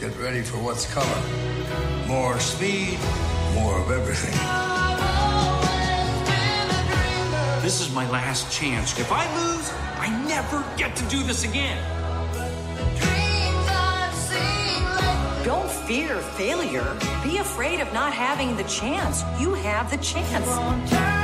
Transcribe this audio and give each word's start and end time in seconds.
Get 0.00 0.14
ready 0.18 0.42
for 0.42 0.58
what's 0.58 0.84
coming. 0.92 2.06
More 2.06 2.38
speed, 2.38 2.98
more 3.54 3.80
of 3.80 3.90
everything. 3.90 4.34
This 7.62 7.80
is 7.80 7.90
my 7.94 8.08
last 8.10 8.52
chance. 8.52 8.98
If 9.00 9.10
I 9.10 9.24
lose, 9.40 9.72
I 9.98 10.10
never 10.28 10.62
get 10.76 10.94
to 10.96 11.04
do 11.06 11.22
this 11.22 11.44
again. 11.44 11.82
Don't 15.42 15.70
fear 15.70 16.18
failure. 16.18 16.98
Be 17.24 17.38
afraid 17.38 17.80
of 17.80 17.90
not 17.94 18.12
having 18.12 18.54
the 18.54 18.64
chance. 18.64 19.24
You 19.40 19.54
have 19.54 19.90
the 19.90 19.98
chance. 19.98 21.15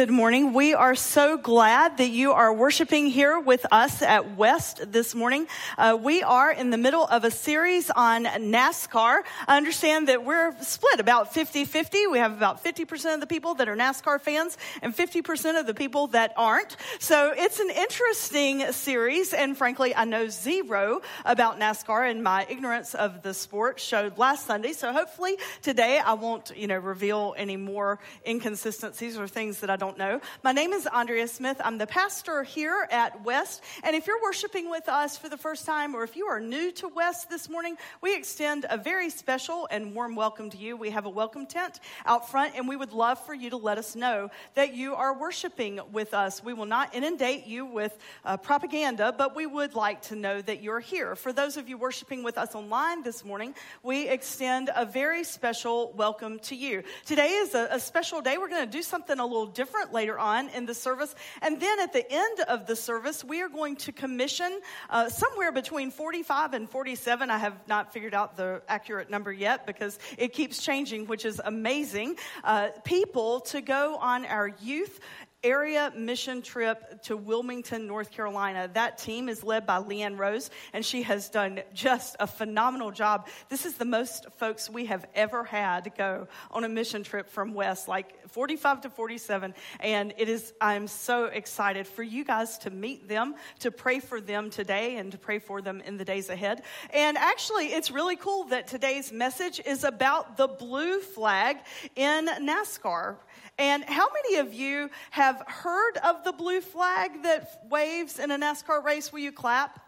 Good 0.00 0.08
morning. 0.08 0.54
We 0.54 0.72
are 0.72 0.94
so 0.94 1.36
glad 1.36 1.98
that 1.98 2.08
you 2.08 2.32
are 2.32 2.54
worshiping 2.54 3.08
here 3.08 3.38
with 3.38 3.66
us 3.70 4.00
at 4.00 4.34
West 4.34 4.90
this 4.90 5.14
morning. 5.14 5.46
Uh, 5.76 5.98
we 6.00 6.22
are 6.22 6.50
in 6.50 6.70
the 6.70 6.78
middle 6.78 7.04
of 7.04 7.24
a 7.24 7.30
series 7.30 7.90
on 7.90 8.24
NASCAR. 8.24 9.20
I 9.46 9.58
understand 9.58 10.08
that 10.08 10.24
we're 10.24 10.58
split 10.62 11.00
about 11.00 11.34
50 11.34 11.66
50. 11.66 12.06
We 12.06 12.16
have 12.16 12.32
about 12.32 12.64
50% 12.64 13.12
of 13.12 13.20
the 13.20 13.26
people 13.26 13.56
that 13.56 13.68
are 13.68 13.76
NASCAR 13.76 14.22
fans 14.22 14.56
and 14.80 14.96
50% 14.96 15.60
of 15.60 15.66
the 15.66 15.74
people 15.74 16.06
that 16.06 16.32
aren't. 16.34 16.78
So 16.98 17.34
it's 17.36 17.60
an 17.60 17.68
interesting 17.68 18.72
series. 18.72 19.34
And 19.34 19.54
frankly, 19.54 19.94
I 19.94 20.06
know 20.06 20.30
zero 20.30 21.02
about 21.26 21.60
NASCAR 21.60 22.10
and 22.10 22.24
my 22.24 22.46
ignorance 22.48 22.94
of 22.94 23.20
the 23.20 23.34
sport 23.34 23.78
showed 23.78 24.16
last 24.16 24.46
Sunday. 24.46 24.72
So 24.72 24.94
hopefully 24.94 25.36
today 25.60 25.98
I 25.98 26.14
won't, 26.14 26.56
you 26.56 26.68
know, 26.68 26.78
reveal 26.78 27.34
any 27.36 27.58
more 27.58 27.98
inconsistencies 28.26 29.18
or 29.18 29.28
things 29.28 29.60
that 29.60 29.68
I 29.68 29.76
don't 29.76 29.89
know. 29.98 30.20
My 30.42 30.52
name 30.52 30.72
is 30.72 30.86
Andrea 30.86 31.26
Smith. 31.26 31.60
I'm 31.64 31.78
the 31.78 31.86
pastor 31.86 32.42
here 32.42 32.86
at 32.90 33.24
West. 33.24 33.62
And 33.82 33.96
if 33.96 34.06
you're 34.06 34.22
worshiping 34.22 34.70
with 34.70 34.88
us 34.88 35.16
for 35.16 35.28
the 35.28 35.36
first 35.36 35.64
time, 35.64 35.94
or 35.94 36.04
if 36.04 36.16
you 36.16 36.26
are 36.26 36.40
new 36.40 36.70
to 36.72 36.88
West 36.88 37.30
this 37.30 37.48
morning, 37.48 37.76
we 38.00 38.14
extend 38.14 38.66
a 38.68 38.76
very 38.76 39.10
special 39.10 39.66
and 39.70 39.94
warm 39.94 40.14
welcome 40.14 40.50
to 40.50 40.58
you. 40.58 40.76
We 40.76 40.90
have 40.90 41.06
a 41.06 41.10
welcome 41.10 41.46
tent 41.46 41.80
out 42.04 42.30
front, 42.30 42.54
and 42.56 42.68
we 42.68 42.76
would 42.76 42.92
love 42.92 43.18
for 43.24 43.32
you 43.32 43.50
to 43.50 43.56
let 43.56 43.78
us 43.78 43.96
know 43.96 44.30
that 44.54 44.74
you 44.74 44.94
are 44.94 45.18
worshiping 45.18 45.80
with 45.92 46.14
us. 46.14 46.44
We 46.44 46.52
will 46.52 46.66
not 46.66 46.94
inundate 46.94 47.46
you 47.46 47.64
with 47.64 47.96
uh, 48.24 48.36
propaganda, 48.36 49.14
but 49.16 49.34
we 49.34 49.46
would 49.46 49.74
like 49.74 50.02
to 50.02 50.16
know 50.16 50.42
that 50.42 50.62
you're 50.62 50.80
here. 50.80 51.14
For 51.16 51.32
those 51.32 51.56
of 51.56 51.68
you 51.68 51.78
worshiping 51.78 52.22
with 52.22 52.36
us 52.36 52.54
online 52.54 53.02
this 53.02 53.24
morning, 53.24 53.54
we 53.82 54.08
extend 54.08 54.70
a 54.74 54.84
very 54.84 55.24
special 55.24 55.92
welcome 55.96 56.38
to 56.40 56.54
you. 56.54 56.82
Today 57.06 57.28
is 57.28 57.54
a, 57.54 57.68
a 57.70 57.80
special 57.80 58.20
day. 58.20 58.36
We're 58.36 58.48
going 58.48 58.66
to 58.66 58.70
do 58.70 58.82
something 58.82 59.18
a 59.18 59.24
little 59.24 59.46
different 59.46 59.79
different 59.80 59.94
later 59.94 60.18
on 60.18 60.48
in 60.50 60.66
the 60.66 60.74
service. 60.74 61.14
And 61.40 61.58
then 61.58 61.80
at 61.80 61.92
the 61.92 62.04
end 62.10 62.40
of 62.48 62.66
the 62.66 62.76
service, 62.76 63.24
we 63.24 63.40
are 63.40 63.48
going 63.48 63.76
to 63.76 63.92
commission 63.92 64.60
uh, 64.90 65.08
somewhere 65.08 65.52
between 65.52 65.90
45 65.90 66.52
and 66.52 66.68
47. 66.68 67.30
I 67.30 67.38
have 67.38 67.54
not 67.66 67.92
figured 67.92 68.12
out 68.12 68.36
the 68.36 68.60
accurate 68.68 69.08
number 69.08 69.32
yet 69.32 69.66
because 69.66 69.98
it 70.18 70.34
keeps 70.34 70.62
changing, 70.62 71.06
which 71.06 71.24
is 71.24 71.40
amazing. 71.42 72.16
Uh, 72.44 72.68
people 72.84 73.40
to 73.40 73.62
go 73.62 73.96
on 73.96 74.26
our 74.26 74.48
youth 74.60 75.00
area 75.42 75.92
mission 75.96 76.42
trip 76.42 77.02
to 77.02 77.16
Wilmington, 77.16 77.86
North 77.86 78.10
Carolina. 78.10 78.68
That 78.74 78.98
team 78.98 79.28
is 79.28 79.42
led 79.42 79.66
by 79.66 79.78
Leanne 79.78 80.18
Rose, 80.18 80.50
and 80.72 80.84
she 80.84 81.02
has 81.02 81.28
done 81.28 81.60
just 81.72 82.16
a 82.20 82.26
phenomenal 82.26 82.90
job. 82.90 83.26
This 83.48 83.64
is 83.64 83.74
the 83.74 83.84
most 83.84 84.26
folks 84.36 84.68
we 84.68 84.86
have 84.86 85.06
ever 85.14 85.44
had 85.44 85.92
go 85.96 86.28
on 86.50 86.64
a 86.64 86.68
mission 86.68 87.02
trip 87.02 87.28
from 87.30 87.54
West, 87.54 87.88
like 87.88 88.28
45 88.28 88.82
to 88.82 88.90
47. 88.90 89.54
And 89.80 90.14
it 90.18 90.28
is, 90.28 90.52
I'm 90.60 90.86
so 90.86 91.24
excited 91.26 91.86
for 91.86 92.02
you 92.02 92.24
guys 92.24 92.58
to 92.58 92.70
meet 92.70 93.08
them, 93.08 93.34
to 93.60 93.70
pray 93.70 94.00
for 94.00 94.20
them 94.20 94.50
today, 94.50 94.96
and 94.96 95.10
to 95.12 95.18
pray 95.18 95.38
for 95.38 95.62
them 95.62 95.80
in 95.80 95.96
the 95.96 96.04
days 96.04 96.28
ahead. 96.28 96.62
And 96.92 97.16
actually, 97.16 97.66
it's 97.68 97.90
really 97.90 98.16
cool 98.16 98.44
that 98.44 98.66
today's 98.66 99.10
message 99.10 99.60
is 99.64 99.84
about 99.84 100.36
the 100.36 100.48
blue 100.48 101.00
flag 101.00 101.58
in 101.96 102.26
NASCAR. 102.26 103.16
And 103.58 103.84
how 103.84 104.08
many 104.14 104.36
of 104.38 104.54
you 104.54 104.88
have 105.10 105.29
heard 105.46 105.96
of 105.98 106.24
the 106.24 106.32
blue 106.32 106.60
flag 106.60 107.22
that 107.22 107.60
waves 107.68 108.18
in 108.18 108.30
a 108.30 108.38
NASCAR 108.38 108.82
race? 108.84 109.12
Will 109.12 109.20
you 109.20 109.32
clap? 109.32 109.80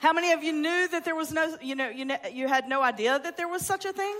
How 0.00 0.12
many 0.12 0.32
of 0.32 0.42
you 0.42 0.52
knew 0.52 0.88
that 0.88 1.04
there 1.04 1.14
was 1.14 1.32
no, 1.32 1.56
you 1.62 1.74
know, 1.74 1.88
you, 1.88 2.06
you 2.32 2.48
had 2.48 2.68
no 2.68 2.82
idea 2.82 3.18
that 3.18 3.36
there 3.36 3.48
was 3.48 3.64
such 3.64 3.84
a 3.84 3.92
thing? 3.92 4.14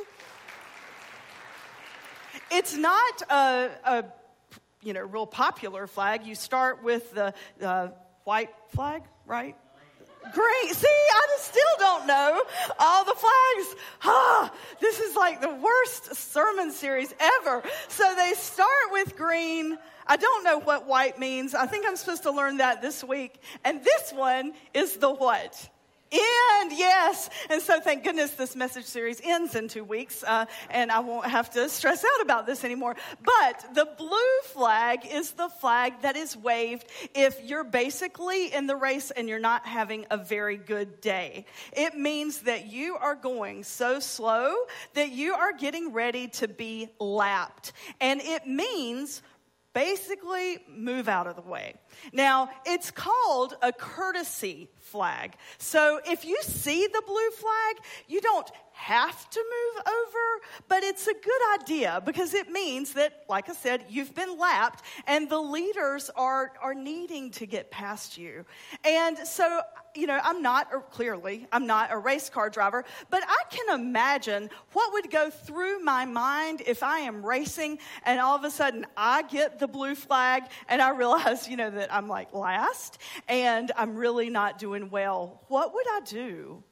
It's 2.51 2.75
not 2.75 3.23
a, 3.31 3.71
a 3.85 4.05
you 4.83 4.93
know, 4.95 5.03
real 5.03 5.27
popular 5.27 5.87
flag. 5.87 6.27
You 6.27 6.35
start 6.35 6.83
with 6.83 7.13
the 7.13 7.35
uh, 7.63 7.89
white 8.25 8.51
flag, 8.69 9.03
right? 9.27 9.57
Great. 10.33 10.75
See, 10.75 10.87
I 10.87 11.37
still 11.39 11.63
don't 11.79 12.07
know 12.07 12.43
all 12.79 13.05
the 13.05 13.15
flags. 13.15 13.83
Ah, 14.05 14.53
this 14.81 15.01
is 15.01 15.17
like 15.17 15.41
the 15.41 15.55
worst 15.55 16.15
sermon 16.15 16.71
series 16.71 17.15
ever. 17.19 17.63
So 17.89 18.15
they 18.17 18.35
start 18.35 18.69
with 18.93 19.17
green. 19.17 19.79
I 20.07 20.17
don't 20.17 20.45
know 20.45 20.59
what 20.61 20.87
white 20.87 21.19
means. 21.19 21.55
I 21.55 21.67
think 21.67 21.87
I'm 21.87 21.97
supposed 21.97 22.23
to 22.25 22.31
learn 22.31 22.59
that 22.59 22.83
this 22.83 23.05
week. 23.05 23.41
And 23.65 23.83
this 23.85 24.13
one 24.13 24.53
is 24.75 24.97
the 24.97 25.13
what? 25.13 25.69
End, 26.11 26.73
yes. 26.75 27.29
And 27.51 27.61
so 27.61 27.81
thank 27.81 28.05
goodness 28.05 28.31
this 28.33 28.57
message 28.57 28.87
series 28.87 29.21
ends 29.23 29.55
in 29.55 29.69
two 29.69 29.85
weeks, 29.85 30.25
uh, 30.25 30.47
and 30.71 30.91
I 30.91 31.01
won't 31.01 31.27
have 31.27 31.51
to 31.51 31.69
stress 31.69 32.05
out 32.05 32.23
about 32.23 32.47
this 32.47 32.65
anymore. 32.65 32.97
But 33.23 33.75
the 33.75 33.87
blue 33.99 34.17
flag 34.45 35.01
is 35.11 35.33
the 35.33 35.49
flag 35.49 36.01
that 36.03 36.17
is 36.17 36.37
waved 36.37 36.87
if 37.15 37.39
you're 37.45 37.65
basically 37.65 38.53
in 38.53 38.67
the 38.67 38.77
race 38.77 39.11
and 39.11 39.29
you're 39.29 39.39
not 39.39 39.67
having 39.67 40.07
a 40.11 40.17
very 40.17 40.57
good 40.57 41.01
day. 41.01 41.45
It 41.73 41.95
means 41.95 42.43
that 42.43 42.67
you 42.67 42.97
are 42.97 43.15
going 43.15 43.65
so 43.65 44.01
slow 44.01 44.55
that 44.95 45.11
you 45.11 45.35
are 45.35 45.53
getting 45.53 45.93
ready 45.93 46.29
to 46.29 46.49
be 46.49 46.89
lapped. 46.99 47.73
And 48.01 48.21
it 48.23 48.47
means 48.47 49.23
basically 49.75 50.59
move 50.69 51.09
out 51.09 51.27
of 51.27 51.37
the 51.37 51.43
way. 51.43 51.75
Now, 52.13 52.51
it's 52.65 52.91
called 52.91 53.57
a 53.63 53.73
courtesy 53.73 54.69
flag. 54.79 55.35
So 55.59 56.01
if 56.07 56.25
you 56.25 56.39
see 56.43 56.87
the 56.87 57.03
blue 57.07 57.31
flag, 57.31 57.77
you 58.09 58.21
don't 58.21 58.51
have 58.79 59.29
to 59.29 59.41
move 59.41 59.83
over, 59.87 60.45
but 60.69 60.85
it's 60.85 61.09
a 61.09 61.13
good 61.13 61.61
idea 61.61 62.01
because 62.05 62.33
it 62.33 62.49
means 62.49 62.93
that, 62.93 63.25
like 63.29 63.49
I 63.51 63.53
said, 63.53 63.85
you've 63.89 64.15
been 64.15 64.39
lapped 64.39 64.85
and 65.09 65.29
the 65.29 65.41
leaders 65.41 66.11
are, 66.15 66.53
are 66.63 66.75
needing 66.75 67.33
to 67.33 67.47
get 67.47 67.73
past 67.73 68.17
you. 68.17 68.45
And 68.85 69.19
so, 69.19 69.63
you 69.97 70.07
know, 70.07 70.21
I'm 70.23 70.43
not, 70.43 70.91
clearly, 70.93 71.49
I'm 71.51 71.67
not 71.67 71.91
a 71.91 71.99
race 71.99 72.31
car 72.31 72.51
driver, 72.51 72.85
but 73.11 73.25
I 73.27 73.43
can 73.51 73.81
imagine 73.81 74.49
what 74.73 74.93
would 74.93 75.11
go 75.11 75.29
through 75.29 75.81
my 75.81 76.05
mind 76.05 76.63
if 76.65 76.85
I 76.85 77.01
am 77.01 77.27
racing 77.27 77.81
and 78.05 78.21
all 78.21 78.37
of 78.37 78.45
a 78.45 78.51
sudden 78.51 78.87
I 78.97 79.23
get 79.23 79.59
the 79.59 79.67
blue 79.67 79.97
flag 79.97 80.45
and 80.69 80.81
I 80.81 80.91
realize, 80.91 81.49
you 81.49 81.57
know, 81.57 81.71
that 81.71 81.88
I'm 81.91 82.09
like 82.09 82.33
last 82.33 82.99
and 83.29 83.71
I'm 83.77 83.97
really 83.97 84.31
not 84.31 84.59
doing 84.59 84.91
well. 84.91 85.43
What 85.49 85.75
would 85.75 85.87
I 85.89 86.01
do? 86.01 86.63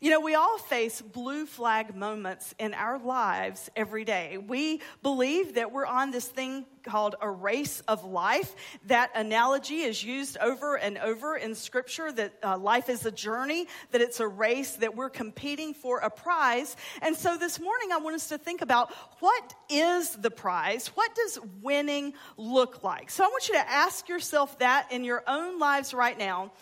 You 0.00 0.10
know, 0.10 0.20
we 0.20 0.34
all 0.34 0.56
face 0.56 1.02
blue 1.02 1.44
flag 1.44 1.94
moments 1.94 2.54
in 2.58 2.72
our 2.72 2.98
lives 2.98 3.70
every 3.76 4.04
day. 4.04 4.38
We 4.38 4.80
believe 5.02 5.54
that 5.54 5.70
we're 5.70 5.86
on 5.86 6.10
this 6.10 6.26
thing 6.26 6.64
called 6.82 7.14
a 7.20 7.30
race 7.30 7.80
of 7.86 8.04
life. 8.04 8.54
That 8.86 9.10
analogy 9.14 9.82
is 9.82 10.02
used 10.02 10.38
over 10.38 10.76
and 10.76 10.96
over 10.98 11.36
in 11.36 11.54
scripture 11.54 12.10
that 12.12 12.32
uh, 12.42 12.56
life 12.56 12.88
is 12.88 13.04
a 13.04 13.10
journey, 13.10 13.68
that 13.90 14.00
it's 14.00 14.20
a 14.20 14.26
race, 14.26 14.76
that 14.76 14.96
we're 14.96 15.10
competing 15.10 15.74
for 15.74 15.98
a 15.98 16.10
prize. 16.10 16.74
And 17.02 17.14
so 17.14 17.36
this 17.36 17.60
morning, 17.60 17.92
I 17.92 17.98
want 17.98 18.16
us 18.16 18.28
to 18.28 18.38
think 18.38 18.62
about 18.62 18.92
what 19.20 19.54
is 19.68 20.16
the 20.16 20.30
prize? 20.30 20.88
What 20.88 21.14
does 21.14 21.38
winning 21.60 22.14
look 22.38 22.82
like? 22.82 23.10
So 23.10 23.24
I 23.24 23.28
want 23.28 23.48
you 23.48 23.54
to 23.54 23.70
ask 23.70 24.08
yourself 24.08 24.58
that 24.60 24.90
in 24.90 25.04
your 25.04 25.22
own 25.26 25.58
lives 25.58 25.92
right 25.92 26.18
now. 26.18 26.52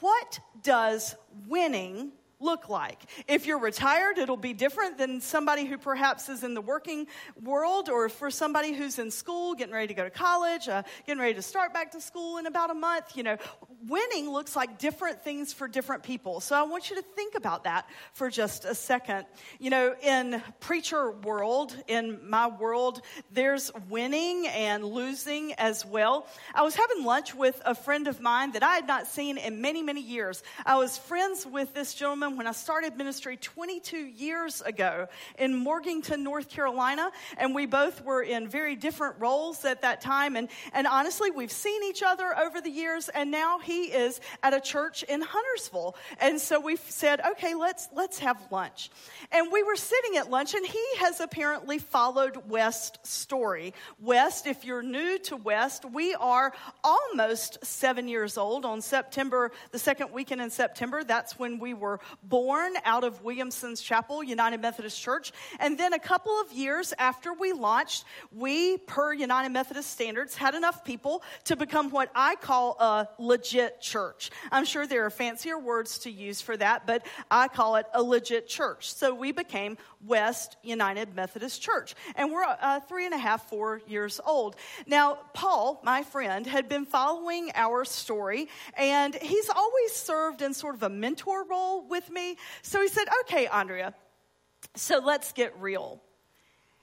What 0.00 0.38
does 0.62 1.16
winning 1.48 2.12
look 2.40 2.68
like? 2.68 3.00
If 3.26 3.46
you're 3.46 3.58
retired, 3.58 4.18
it'll 4.18 4.36
be 4.36 4.52
different 4.52 4.98
than 4.98 5.20
somebody 5.20 5.64
who 5.64 5.78
perhaps 5.78 6.28
is 6.28 6.44
in 6.44 6.54
the 6.54 6.60
working 6.60 7.06
world, 7.42 7.88
or 7.88 8.08
for 8.08 8.30
somebody 8.30 8.72
who's 8.72 8.98
in 8.98 9.10
school, 9.10 9.54
getting 9.54 9.74
ready 9.74 9.88
to 9.88 9.94
go 9.94 10.04
to 10.04 10.10
college, 10.10 10.68
uh, 10.68 10.82
getting 11.06 11.20
ready 11.20 11.34
to 11.34 11.42
start 11.42 11.72
back 11.72 11.92
to 11.92 12.00
school 12.00 12.38
in 12.38 12.46
about 12.46 12.70
a 12.70 12.74
month. 12.74 13.16
You 13.16 13.22
know, 13.22 13.36
winning 13.88 14.30
looks 14.30 14.54
like 14.54 14.78
different 14.78 15.22
things 15.22 15.52
for 15.52 15.68
different 15.68 16.02
people. 16.02 16.40
So 16.40 16.56
I 16.56 16.62
want 16.62 16.90
you 16.90 16.96
to 16.96 17.02
think 17.02 17.34
about 17.34 17.64
that 17.64 17.88
for 18.12 18.30
just 18.30 18.64
a 18.64 18.74
second. 18.74 19.26
You 19.58 19.70
know, 19.70 19.94
in 20.02 20.42
preacher 20.60 21.12
world, 21.12 21.76
in 21.88 22.28
my 22.28 22.48
world, 22.48 23.00
there's 23.30 23.70
winning 23.88 24.46
and 24.48 24.84
losing 24.84 25.52
as 25.54 25.84
well. 25.86 26.26
I 26.54 26.62
was 26.62 26.74
having 26.74 27.04
lunch 27.04 27.34
with 27.34 27.60
a 27.64 27.74
friend 27.74 28.08
of 28.08 28.20
mine 28.20 28.52
that 28.52 28.62
I 28.62 28.74
had 28.74 28.86
not 28.86 29.06
seen 29.06 29.38
in 29.38 29.60
many, 29.60 29.82
many 29.82 30.02
years. 30.02 30.42
I 30.64 30.76
was 30.76 30.98
friends 30.98 31.46
with 31.46 31.72
this 31.74 31.94
gentleman 31.94 32.25
when 32.34 32.48
I 32.48 32.52
started 32.52 32.96
ministry 32.96 33.36
22 33.36 33.96
years 33.96 34.62
ago 34.62 35.06
in 35.38 35.54
Morganton, 35.54 36.24
North 36.24 36.48
Carolina. 36.48 37.12
And 37.38 37.54
we 37.54 37.66
both 37.66 38.04
were 38.04 38.22
in 38.22 38.48
very 38.48 38.74
different 38.74 39.16
roles 39.20 39.64
at 39.64 39.82
that 39.82 40.00
time. 40.00 40.34
And, 40.34 40.48
and 40.72 40.86
honestly, 40.86 41.30
we've 41.30 41.52
seen 41.52 41.84
each 41.84 42.02
other 42.02 42.36
over 42.36 42.60
the 42.60 42.70
years. 42.70 43.08
And 43.08 43.30
now 43.30 43.60
he 43.60 43.84
is 43.84 44.20
at 44.42 44.54
a 44.54 44.60
church 44.60 45.04
in 45.04 45.20
Huntersville. 45.20 45.94
And 46.20 46.40
so 46.40 46.58
we've 46.58 46.80
said, 46.80 47.20
okay, 47.32 47.54
let's, 47.54 47.88
let's 47.94 48.18
have 48.18 48.40
lunch. 48.50 48.90
And 49.30 49.52
we 49.52 49.62
were 49.62 49.76
sitting 49.76 50.16
at 50.16 50.30
lunch, 50.30 50.54
and 50.54 50.66
he 50.66 50.84
has 50.98 51.20
apparently 51.20 51.78
followed 51.78 52.48
West's 52.48 53.08
story. 53.08 53.74
West, 54.00 54.46
if 54.46 54.64
you're 54.64 54.82
new 54.82 55.18
to 55.20 55.36
West, 55.36 55.84
we 55.84 56.14
are 56.14 56.52
almost 56.82 57.64
seven 57.64 58.08
years 58.08 58.38
old 58.38 58.64
on 58.64 58.80
September, 58.80 59.52
the 59.72 59.78
second 59.78 60.12
weekend 60.12 60.40
in 60.40 60.50
September. 60.50 61.04
That's 61.04 61.38
when 61.38 61.58
we 61.58 61.74
were 61.74 62.00
born 62.22 62.74
out 62.84 63.04
of 63.04 63.22
Williamson's 63.22 63.80
Chapel, 63.80 64.22
United 64.22 64.60
Methodist 64.60 65.00
Church. 65.00 65.32
And 65.60 65.78
then 65.78 65.92
a 65.92 65.98
couple 65.98 66.32
of 66.40 66.52
years 66.52 66.92
after 66.98 67.32
we 67.32 67.52
launched, 67.52 68.04
we, 68.32 68.78
per 68.78 69.12
United 69.12 69.50
Methodist 69.50 69.90
standards, 69.90 70.34
had 70.34 70.54
enough 70.54 70.84
people 70.84 71.22
to 71.44 71.56
become 71.56 71.90
what 71.90 72.10
I 72.14 72.36
call 72.36 72.76
a 72.80 73.08
legit 73.18 73.80
church. 73.80 74.30
I'm 74.50 74.64
sure 74.64 74.86
there 74.86 75.04
are 75.06 75.10
fancier 75.10 75.58
words 75.58 75.98
to 76.00 76.10
use 76.10 76.40
for 76.40 76.56
that, 76.56 76.86
but 76.86 77.06
I 77.30 77.48
call 77.48 77.76
it 77.76 77.86
a 77.94 78.02
legit 78.02 78.48
church. 78.48 78.92
So 78.92 79.14
we 79.14 79.32
became 79.32 79.78
West 80.04 80.56
United 80.62 81.14
Methodist 81.14 81.62
Church. 81.62 81.94
And 82.14 82.32
we're 82.32 82.44
uh, 82.44 82.80
three 82.80 83.06
and 83.06 83.14
a 83.14 83.18
half, 83.18 83.48
four 83.48 83.80
years 83.86 84.20
old. 84.24 84.56
Now, 84.86 85.18
Paul, 85.32 85.80
my 85.84 86.02
friend, 86.02 86.46
had 86.46 86.68
been 86.68 86.84
following 86.84 87.50
our 87.54 87.84
story, 87.84 88.48
and 88.76 89.14
he's 89.14 89.50
always 89.50 89.92
served 89.92 90.42
in 90.42 90.54
sort 90.54 90.74
of 90.74 90.82
a 90.82 90.88
mentor 90.88 91.44
role 91.44 91.86
with 92.06 92.14
me. 92.14 92.36
So 92.62 92.80
he 92.80 92.88
said, 92.88 93.04
Okay, 93.22 93.46
Andrea, 93.46 93.94
so 94.74 94.98
let's 94.98 95.32
get 95.32 95.58
real. 95.60 96.00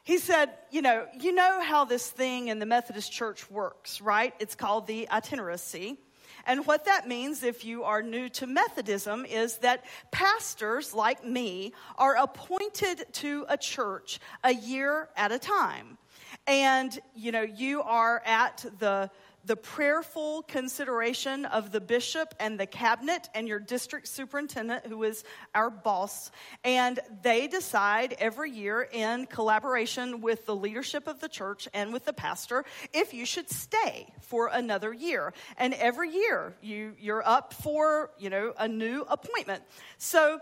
He 0.03 0.17
said, 0.17 0.49
You 0.71 0.81
know, 0.81 1.07
you 1.19 1.33
know 1.33 1.61
how 1.61 1.85
this 1.85 2.09
thing 2.09 2.47
in 2.49 2.59
the 2.59 2.65
Methodist 2.65 3.11
Church 3.11 3.49
works, 3.49 4.01
right? 4.01 4.33
It's 4.39 4.55
called 4.55 4.87
the 4.87 5.07
itineracy. 5.11 5.97
And 6.45 6.65
what 6.65 6.85
that 6.85 7.07
means, 7.07 7.41
if 7.41 7.63
you 7.63 7.85
are 7.85 8.01
new 8.01 8.27
to 8.29 8.47
Methodism, 8.47 9.25
is 9.25 9.59
that 9.59 9.85
pastors 10.11 10.93
like 10.93 11.25
me 11.25 11.71
are 11.97 12.17
appointed 12.17 13.05
to 13.13 13.45
a 13.47 13.57
church 13.57 14.19
a 14.43 14.53
year 14.53 15.07
at 15.15 15.31
a 15.31 15.39
time. 15.39 15.97
And, 16.45 16.97
you 17.15 17.31
know, 17.31 17.43
you 17.43 17.81
are 17.83 18.21
at 18.25 18.65
the 18.79 19.09
the 19.45 19.55
prayerful 19.55 20.43
consideration 20.43 21.45
of 21.45 21.71
the 21.71 21.81
bishop 21.81 22.33
and 22.39 22.59
the 22.59 22.65
cabinet 22.65 23.29
and 23.35 23.47
your 23.47 23.59
district 23.59 24.07
superintendent, 24.07 24.85
who 24.85 25.03
is 25.03 25.23
our 25.53 25.69
boss. 25.69 26.31
And 26.63 26.99
they 27.21 27.47
decide 27.47 28.15
every 28.19 28.51
year, 28.51 28.87
in 28.91 29.25
collaboration 29.25 30.21
with 30.21 30.45
the 30.45 30.55
leadership 30.55 31.07
of 31.07 31.19
the 31.19 31.29
church 31.29 31.67
and 31.73 31.91
with 31.91 32.05
the 32.05 32.13
pastor, 32.13 32.63
if 32.93 33.13
you 33.13 33.25
should 33.25 33.49
stay 33.49 34.13
for 34.21 34.47
another 34.47 34.93
year. 34.93 35.33
And 35.57 35.73
every 35.73 36.11
year, 36.11 36.55
you, 36.61 36.93
you're 36.99 37.27
up 37.27 37.53
for, 37.53 38.11
you 38.17 38.29
know, 38.29 38.53
a 38.57 38.67
new 38.67 39.05
appointment. 39.09 39.63
So 39.97 40.39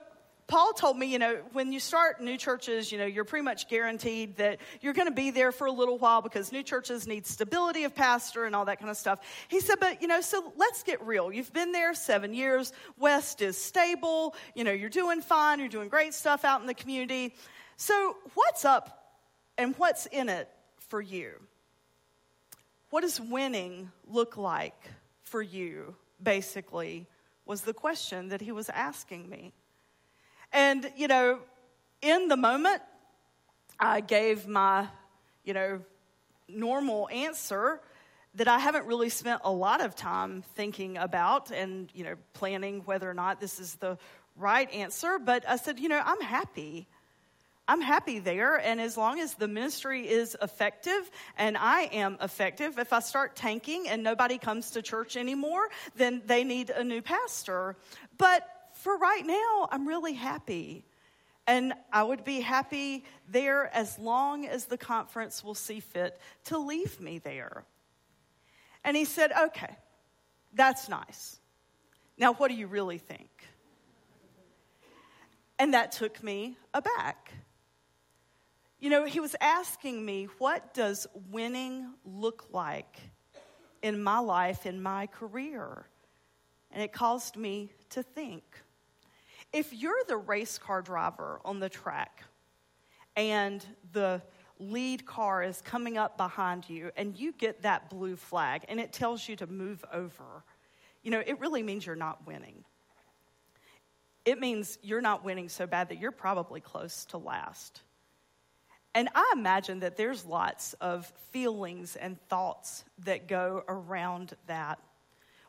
Paul 0.51 0.74
told 0.74 0.98
me, 0.98 1.06
you 1.06 1.18
know, 1.18 1.38
when 1.53 1.71
you 1.71 1.80
start 1.80 2.19
new 2.19 2.38
churches, 2.38 2.92
you 2.92 2.98
know, 2.98 3.06
you're 3.06 3.24
pretty 3.24 3.45
much 3.45 3.69
guaranteed 3.69 4.36
that 4.36 4.59
you're 4.81 4.92
going 4.92 5.07
to 5.07 5.13
be 5.13 5.31
there 5.31 5.53
for 5.53 5.65
a 5.65 5.71
little 5.71 5.98
while 5.98 6.21
because 6.21 6.51
new 6.51 6.62
churches 6.62 7.07
need 7.07 7.25
stability 7.25 7.86
of 7.86 7.95
pastor 7.95 8.44
and 8.44 8.53
all 8.53 8.65
that 8.65 8.77
kind 8.77 8.92
of 8.92 8.98
stuff. 8.98 9.19
He 9.48 9.62
said, 9.62 9.77
but, 9.80 10.01
you 10.01 10.09
know, 10.09 10.19
so 10.19 10.51
let's 10.57 10.83
get 10.83 11.01
real. 11.06 11.31
You've 11.31 11.53
been 11.53 11.71
there 11.71 11.94
seven 11.94 12.33
years. 12.33 12.74
West 13.00 13.42
is 13.42 13.57
stable. 13.57 14.36
You 14.53 14.65
know, 14.65 14.74
you're 14.74 14.89
doing 14.89 15.21
fine. 15.21 15.59
You're 15.59 15.69
doing 15.69 15.88
great 15.88 16.13
stuff 16.13 16.44
out 16.44 16.59
in 16.59 16.68
the 16.68 16.74
community. 16.74 17.33
So 17.77 18.18
what's 18.33 18.65
up 18.65 19.15
and 19.57 19.74
what's 19.77 20.06
in 20.07 20.27
it 20.27 20.50
for 20.89 21.00
you? 21.00 21.31
What 22.89 23.03
does 23.03 23.21
winning 23.21 23.89
look 24.06 24.36
like 24.36 24.83
for 25.24 25.42
you, 25.42 25.95
basically, 26.21 27.07
was 27.45 27.62
the 27.62 27.74
question 27.74 28.27
that 28.27 28.42
he 28.42 28.51
was 28.51 28.68
asking 28.68 29.30
me. 29.30 29.53
And, 30.53 30.92
you 30.95 31.07
know, 31.07 31.39
in 32.01 32.27
the 32.27 32.38
moment, 32.38 32.81
I 33.80 34.01
gave 34.01 34.48
my, 34.48 34.88
you 35.44 35.53
know, 35.53 35.81
normal 36.48 37.09
answer 37.09 37.80
that 38.36 38.48
I 38.48 38.59
haven't 38.59 38.86
really 38.86 39.09
spent 39.09 39.42
a 39.44 39.51
lot 39.51 39.81
of 39.81 39.95
time 39.95 40.44
thinking 40.56 40.98
about 40.98 41.51
and, 41.51 41.89
you 41.94 42.03
know, 42.03 42.15
planning 42.33 42.81
whether 42.86 43.09
or 43.09 43.13
not 43.13 43.42
this 43.42 43.59
is 43.59 43.75
the 43.75 43.98
right 44.36 44.71
answer. 44.71 45.19
But 45.19 45.48
I 45.48 45.57
said, 45.57 45.80
you 45.80 45.89
know, 45.89 46.01
I'm 46.03 46.21
happy. 46.21 46.88
I'm 47.68 47.81
happy 47.81 48.19
there. 48.19 48.57
And 48.57 48.81
as 48.81 48.98
long 48.98 49.19
as 49.19 49.36
the 49.36 49.48
ministry 49.48 50.07
is 50.07 50.36
effective 50.42 51.09
and 51.38 51.57
I 51.57 51.83
am 51.94 52.18
effective, 52.21 52.80
if 52.80 52.92
I 52.92 53.00
start 53.00 53.36
tanking 53.36 53.88
and 53.88 54.03
nobody 54.03 54.38
comes 54.38 54.71
to 54.71 54.81
church 54.81 55.15
anymore, 55.15 55.69
then 55.95 56.21
they 56.25 56.44
need 56.44 56.69
a 56.69 56.83
new 56.83 57.01
pastor. 57.01 57.75
But 58.18 58.48
for 58.81 58.98
right 58.98 59.25
now, 59.25 59.68
I'm 59.72 59.88
really 59.88 60.13
happy. 60.13 60.86
And 61.48 61.74
I 61.92 62.04
would 62.04 62.24
be 62.24 62.39
happy 62.39 63.06
there 63.28 63.69
as 63.75 64.00
long 64.00 64.45
as 64.45 64.66
the 64.66 64.78
conference 64.78 65.44
will 65.44 65.56
see 65.56 65.80
fit 65.80 66.19
to 66.45 66.57
leave 66.57 67.00
me 67.00 67.19
there. 67.19 67.66
And 68.83 68.98
he 68.98 69.06
said, 69.06 69.31
Okay, 69.31 69.75
that's 70.54 70.89
nice. 70.89 71.39
Now, 72.18 72.33
what 72.33 72.50
do 72.50 72.56
you 72.56 72.68
really 72.68 72.98
think? 72.98 73.30
And 75.60 75.74
that 75.74 75.92
took 75.92 76.24
me 76.24 76.57
aback. 76.74 77.31
You 78.80 78.89
know, 78.89 79.06
he 79.06 79.19
was 79.19 79.36
asking 79.39 80.04
me, 80.04 80.27
What 80.39 80.74
does 80.74 81.06
winning 81.30 81.94
look 82.04 82.48
like 82.51 83.00
in 83.84 84.01
my 84.01 84.19
life, 84.19 84.66
in 84.66 84.81
my 84.81 85.06
career? 85.07 85.86
And 86.72 86.81
it 86.81 86.94
caused 86.94 87.36
me 87.36 87.72
to 87.89 88.01
think. 88.01 88.44
If 89.53 89.74
you're 89.74 90.03
the 90.07 90.18
race 90.18 90.57
car 90.57 90.81
driver 90.81 91.42
on 91.44 91.59
the 91.59 91.69
track 91.69 92.24
and 93.15 93.65
the 93.92 94.21
lead 94.59 95.06
car 95.06 95.44
is 95.44 95.62
coming 95.62 95.98
up 95.98 96.15
behind 96.17 96.70
you 96.70 96.91
and 96.96 97.17
you 97.17 97.34
get 97.34 97.63
that 97.63 97.89
blue 97.89 98.15
flag 98.15 98.63
and 98.70 98.79
it 98.79 98.93
tells 98.93 99.27
you 99.27 99.36
to 99.38 99.48
move 99.48 99.84
over, 99.91 100.43
you 101.03 101.12
know, 101.12 101.22
it 101.25 101.39
really 101.39 101.63
means 101.63 101.86
you're 101.86 101.96
not 101.96 102.25
winning. 102.25 102.63
It 104.24 104.39
means 104.39 104.77
you're 104.84 105.01
not 105.01 105.25
winning 105.25 105.50
so 105.50 105.65
bad 105.65 105.89
that 105.89 106.00
you're 106.00 106.12
probably 106.12 106.62
close 106.62 107.05
to 107.05 107.17
last. 107.17 107.81
And 108.93 109.10
I 109.15 109.34
imagine 109.36 109.79
that 109.79 109.98
there's 109.98 110.25
lots 110.25 110.74
of 110.74 111.12
feelings 111.31 111.96
and 111.96 112.22
thoughts 112.27 112.84
that 113.00 113.27
go 113.27 113.63
around 113.67 114.36
that 114.48 114.79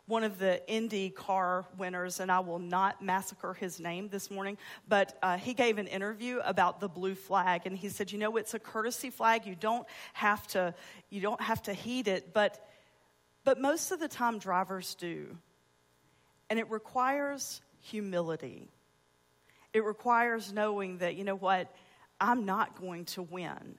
one 0.06 0.24
of 0.24 0.38
the 0.38 0.66
Indy 0.68 1.10
car 1.10 1.64
winners, 1.78 2.18
and 2.20 2.30
I 2.30 2.40
will 2.40 2.58
not 2.58 3.02
massacre 3.02 3.54
his 3.54 3.78
name 3.78 4.08
this 4.08 4.30
morning, 4.30 4.58
but 4.88 5.16
uh, 5.22 5.38
he 5.38 5.54
gave 5.54 5.78
an 5.78 5.86
interview 5.86 6.40
about 6.44 6.80
the 6.80 6.88
blue 6.88 7.14
flag, 7.14 7.62
and 7.66 7.76
he 7.76 7.88
said, 7.88 8.10
"You 8.10 8.18
know, 8.18 8.36
it's 8.36 8.54
a 8.54 8.58
courtesy 8.58 9.10
flag. 9.10 9.46
You 9.46 9.54
don't 9.54 9.86
have 10.12 10.46
to, 10.48 10.74
you 11.08 11.20
don't 11.20 11.40
have 11.40 11.62
to 11.64 11.72
heed 11.72 12.08
it, 12.08 12.32
but, 12.34 12.66
but 13.44 13.60
most 13.60 13.92
of 13.92 14.00
the 14.00 14.08
time 14.08 14.38
drivers 14.38 14.94
do, 14.96 15.38
and 16.50 16.58
it 16.58 16.68
requires 16.70 17.60
humility. 17.80 18.68
It 19.72 19.84
requires 19.84 20.52
knowing 20.52 20.98
that 20.98 21.14
you 21.14 21.24
know 21.24 21.36
what, 21.36 21.74
I'm 22.20 22.44
not 22.44 22.80
going 22.80 23.04
to 23.06 23.22
win." 23.22 23.78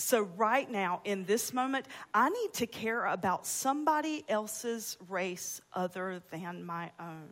So, 0.00 0.22
right 0.22 0.68
now, 0.68 1.02
in 1.04 1.24
this 1.24 1.52
moment, 1.52 1.84
I 2.14 2.30
need 2.30 2.54
to 2.54 2.66
care 2.66 3.04
about 3.04 3.46
somebody 3.46 4.24
else's 4.30 4.96
race 5.10 5.60
other 5.74 6.22
than 6.30 6.64
my 6.64 6.90
own. 6.98 7.28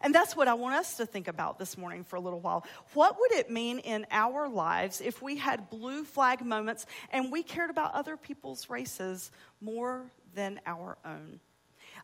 And 0.00 0.14
that's 0.14 0.36
what 0.36 0.46
I 0.46 0.54
want 0.54 0.76
us 0.76 0.98
to 0.98 1.06
think 1.06 1.26
about 1.26 1.58
this 1.58 1.76
morning 1.76 2.04
for 2.04 2.14
a 2.14 2.20
little 2.20 2.38
while. 2.38 2.64
What 2.94 3.18
would 3.18 3.32
it 3.32 3.50
mean 3.50 3.80
in 3.80 4.06
our 4.12 4.48
lives 4.48 5.00
if 5.00 5.20
we 5.20 5.36
had 5.36 5.68
blue 5.68 6.04
flag 6.04 6.44
moments 6.44 6.86
and 7.10 7.32
we 7.32 7.42
cared 7.42 7.70
about 7.70 7.92
other 7.92 8.16
people's 8.16 8.70
races 8.70 9.32
more 9.60 10.12
than 10.34 10.60
our 10.64 10.96
own? 11.04 11.40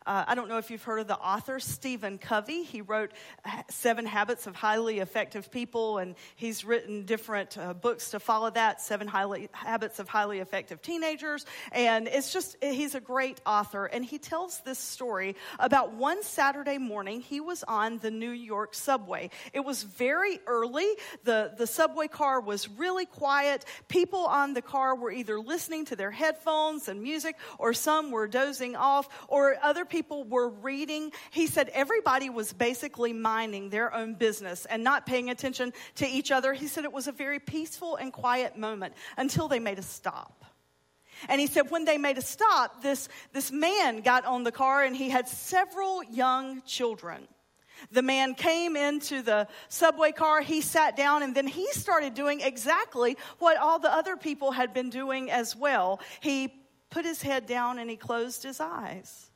Uh, 0.05 0.23
I 0.27 0.35
don't 0.35 0.47
know 0.47 0.59
if 0.59 0.69
you've 0.69 0.83
heard 0.83 0.99
of 0.99 1.07
the 1.07 1.17
author 1.17 1.59
Stephen 1.59 2.19
Covey. 2.19 2.61
He 2.61 2.81
wrote 2.81 3.11
Seven 3.71 4.05
Habits 4.05 4.45
of 4.45 4.55
Highly 4.55 4.99
Effective 4.99 5.49
People, 5.49 5.97
and 5.97 6.13
he's 6.35 6.63
written 6.63 7.05
different 7.05 7.57
uh, 7.57 7.73
books 7.73 8.11
to 8.11 8.19
follow 8.19 8.51
that 8.51 8.81
Seven 8.81 9.07
highly, 9.07 9.49
Habits 9.51 9.97
of 9.97 10.07
Highly 10.07 10.39
Effective 10.39 10.79
Teenagers. 10.83 11.47
And 11.71 12.07
it's 12.07 12.31
just, 12.31 12.55
he's 12.61 12.93
a 12.93 12.99
great 12.99 13.41
author. 13.47 13.87
And 13.87 14.05
he 14.05 14.19
tells 14.19 14.59
this 14.59 14.77
story 14.77 15.35
about 15.57 15.93
one 15.93 16.21
Saturday 16.21 16.77
morning, 16.77 17.21
he 17.21 17.41
was 17.41 17.63
on 17.63 17.97
the 17.97 18.11
New 18.11 18.29
York 18.29 18.75
subway. 18.75 19.31
It 19.53 19.61
was 19.61 19.81
very 19.81 20.39
early. 20.45 20.87
The, 21.23 21.51
the 21.57 21.65
subway 21.65 22.09
car 22.09 22.39
was 22.39 22.69
really 22.69 23.07
quiet. 23.07 23.65
People 23.87 24.19
on 24.19 24.53
the 24.53 24.61
car 24.61 24.95
were 24.95 25.11
either 25.11 25.39
listening 25.39 25.85
to 25.85 25.95
their 25.95 26.11
headphones 26.11 26.89
and 26.89 27.01
music, 27.01 27.37
or 27.57 27.73
some 27.73 28.11
were 28.11 28.27
dozing 28.27 28.75
off, 28.75 29.09
or 29.27 29.55
other 29.63 29.83
people 29.83 29.94
people 29.95 30.25
were 30.25 30.49
reading, 30.49 31.13
he 31.31 31.47
said 31.47 31.69
everybody 31.69 32.29
was 32.29 32.51
basically 32.51 33.13
minding 33.13 33.69
their 33.69 33.93
own 33.93 34.13
business 34.13 34.65
and 34.65 34.83
not 34.83 35.05
paying 35.05 35.29
attention 35.29 35.71
to 35.95 36.05
each 36.05 36.31
other. 36.31 36.51
He 36.51 36.67
said 36.67 36.83
it 36.83 36.91
was 36.91 37.07
a 37.07 37.13
very 37.13 37.39
peaceful 37.39 37.95
and 37.95 38.11
quiet 38.11 38.57
moment 38.57 38.93
until 39.15 39.47
they 39.47 39.59
made 39.59 39.79
a 39.79 39.81
stop. 39.81 40.43
And 41.29 41.39
he 41.39 41.47
said 41.47 41.71
when 41.71 41.85
they 41.85 41.97
made 41.97 42.17
a 42.17 42.21
stop, 42.21 42.83
this, 42.83 43.07
this 43.31 43.53
man 43.53 44.01
got 44.01 44.25
on 44.25 44.43
the 44.43 44.51
car 44.51 44.83
and 44.83 44.93
he 44.93 45.07
had 45.07 45.29
several 45.29 46.03
young 46.03 46.61
children. 46.63 47.25
The 47.89 48.01
man 48.01 48.35
came 48.35 48.75
into 48.75 49.21
the 49.21 49.47
subway 49.69 50.11
car, 50.11 50.41
he 50.41 50.59
sat 50.59 50.97
down, 50.97 51.23
and 51.23 51.33
then 51.33 51.47
he 51.47 51.71
started 51.71 52.15
doing 52.15 52.41
exactly 52.41 53.15
what 53.39 53.55
all 53.55 53.79
the 53.79 53.93
other 53.93 54.17
people 54.17 54.51
had 54.51 54.73
been 54.73 54.89
doing 54.89 55.31
as 55.31 55.55
well. 55.55 56.01
He 56.19 56.51
put 56.89 57.05
his 57.05 57.21
head 57.21 57.45
down 57.45 57.79
and 57.79 57.89
he 57.89 57.95
closed 57.95 58.43
his 58.43 58.59
eyes. 58.59 59.31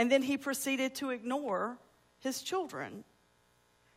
And 0.00 0.10
then 0.10 0.22
he 0.22 0.38
proceeded 0.38 0.94
to 0.94 1.10
ignore 1.10 1.76
his 2.20 2.40
children. 2.40 3.04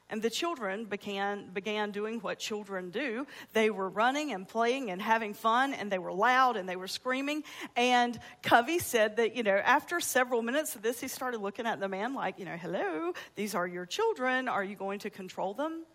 And 0.09 0.21
the 0.21 0.29
children 0.29 0.83
began, 0.83 1.49
began 1.53 1.91
doing 1.91 2.19
what 2.19 2.39
children 2.39 2.89
do. 2.89 3.25
They 3.53 3.69
were 3.69 3.87
running 3.87 4.33
and 4.33 4.45
playing 4.45 4.91
and 4.91 5.01
having 5.01 5.33
fun, 5.33 5.73
and 5.73 5.89
they 5.89 5.99
were 5.99 6.11
loud 6.11 6.57
and 6.57 6.67
they 6.67 6.75
were 6.75 6.89
screaming. 6.89 7.45
And 7.77 8.19
Covey 8.41 8.79
said 8.79 9.15
that, 9.15 9.37
you 9.37 9.43
know, 9.43 9.55
after 9.55 10.01
several 10.01 10.41
minutes 10.41 10.75
of 10.75 10.81
this, 10.81 10.99
he 10.99 11.07
started 11.07 11.39
looking 11.39 11.65
at 11.65 11.79
the 11.79 11.87
man 11.87 12.13
like, 12.13 12.37
you 12.37 12.43
know, 12.43 12.57
hello, 12.57 13.13
these 13.37 13.55
are 13.55 13.65
your 13.65 13.85
children. 13.85 14.49
Are 14.49 14.61
you 14.61 14.75
going 14.75 14.99
to 14.99 15.09
control 15.09 15.53
them? 15.53 15.85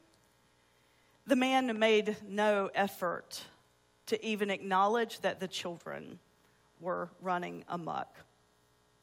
The 1.27 1.37
man 1.37 1.79
made 1.79 2.17
no 2.27 2.71
effort 2.75 3.43
to 4.07 4.25
even 4.25 4.49
acknowledge 4.49 5.21
that 5.21 5.39
the 5.39 5.49
children 5.49 6.19
were 6.81 7.11
running 7.21 7.63
amok. 7.69 8.09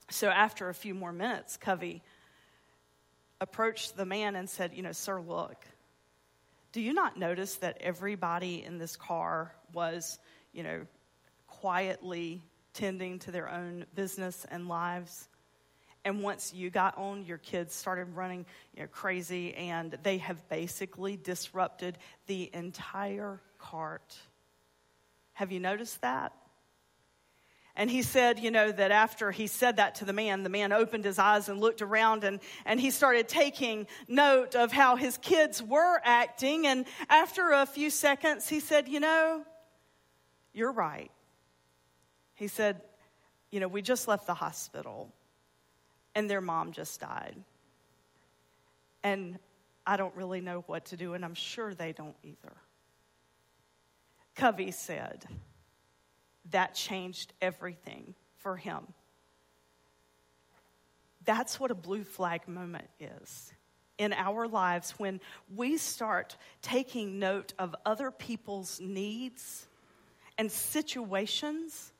So 0.09 0.29
after 0.29 0.69
a 0.69 0.73
few 0.73 0.93
more 0.93 1.11
minutes, 1.11 1.57
Covey 1.57 2.03
approached 3.41 3.97
the 3.97 4.05
man 4.05 4.35
and 4.35 4.49
said, 4.49 4.73
You 4.73 4.83
know, 4.83 4.91
sir, 4.91 5.19
look, 5.19 5.65
do 6.71 6.81
you 6.81 6.93
not 6.93 7.17
notice 7.17 7.55
that 7.55 7.77
everybody 7.81 8.63
in 8.63 8.77
this 8.77 8.95
car 8.95 9.53
was, 9.73 10.19
you 10.51 10.63
know, 10.63 10.81
quietly 11.47 12.41
tending 12.73 13.19
to 13.19 13.31
their 13.31 13.49
own 13.49 13.85
business 13.95 14.45
and 14.51 14.67
lives? 14.67 15.27
And 16.03 16.21
once 16.21 16.53
you 16.53 16.69
got 16.69 16.97
on, 16.99 17.25
your 17.25 17.39
kids 17.39 17.73
started 17.73 18.15
running 18.15 18.45
you 18.75 18.83
know, 18.83 18.87
crazy, 18.87 19.55
and 19.55 19.97
they 20.03 20.19
have 20.19 20.47
basically 20.49 21.17
disrupted 21.17 21.97
the 22.27 22.51
entire 22.53 23.41
cart. 23.57 24.15
Have 25.33 25.51
you 25.51 25.59
noticed 25.59 26.01
that? 26.01 26.31
And 27.77 27.89
he 27.89 28.03
said, 28.03 28.39
you 28.39 28.51
know, 28.51 28.71
that 28.71 28.91
after 28.91 29.31
he 29.31 29.47
said 29.47 29.77
that 29.77 29.95
to 29.95 30.05
the 30.05 30.13
man, 30.13 30.43
the 30.43 30.49
man 30.49 30.71
opened 30.71 31.03
his 31.03 31.19
eyes 31.19 31.49
and 31.49 31.59
looked 31.59 31.81
around 31.81 32.23
and, 32.23 32.39
and 32.65 32.79
he 32.79 32.89
started 32.89 33.27
taking 33.27 33.87
note 34.07 34.55
of 34.55 34.71
how 34.71 34.95
his 34.95 35.17
kids 35.17 35.61
were 35.61 35.99
acting. 36.03 36.67
And 36.67 36.85
after 37.09 37.51
a 37.51 37.65
few 37.65 37.89
seconds, 37.89 38.47
he 38.47 38.61
said, 38.61 38.87
you 38.87 39.01
know, 39.01 39.43
you're 40.53 40.71
right. 40.71 41.11
He 42.35 42.47
said, 42.47 42.81
you 43.51 43.59
know, 43.59 43.67
we 43.67 43.81
just 43.81 44.07
left 44.07 44.25
the 44.25 44.33
hospital 44.33 45.11
and 46.15 46.29
their 46.29 46.41
mom 46.41 46.71
just 46.71 47.01
died. 47.01 47.35
And 49.03 49.37
I 49.85 49.97
don't 49.97 50.15
really 50.15 50.41
know 50.41 50.63
what 50.65 50.85
to 50.85 50.97
do, 50.97 51.13
and 51.13 51.23
I'm 51.23 51.35
sure 51.35 51.73
they 51.75 51.91
don't 51.91 52.15
either. 52.23 52.53
Covey 54.35 54.71
said, 54.71 55.25
that 56.51 56.75
changed 56.75 57.33
everything 57.41 58.15
for 58.37 58.55
him. 58.55 58.87
That's 61.25 61.59
what 61.59 61.71
a 61.71 61.75
blue 61.75 62.03
flag 62.03 62.47
moment 62.47 62.87
is 62.99 63.53
in 63.97 64.13
our 64.13 64.47
lives 64.47 64.91
when 64.97 65.19
we 65.55 65.77
start 65.77 66.37
taking 66.61 67.17
note 67.17 67.53
of 67.57 67.75
other 67.85 68.11
people's 68.11 68.79
needs 68.79 69.67
and 70.37 70.51
situations 70.51 71.91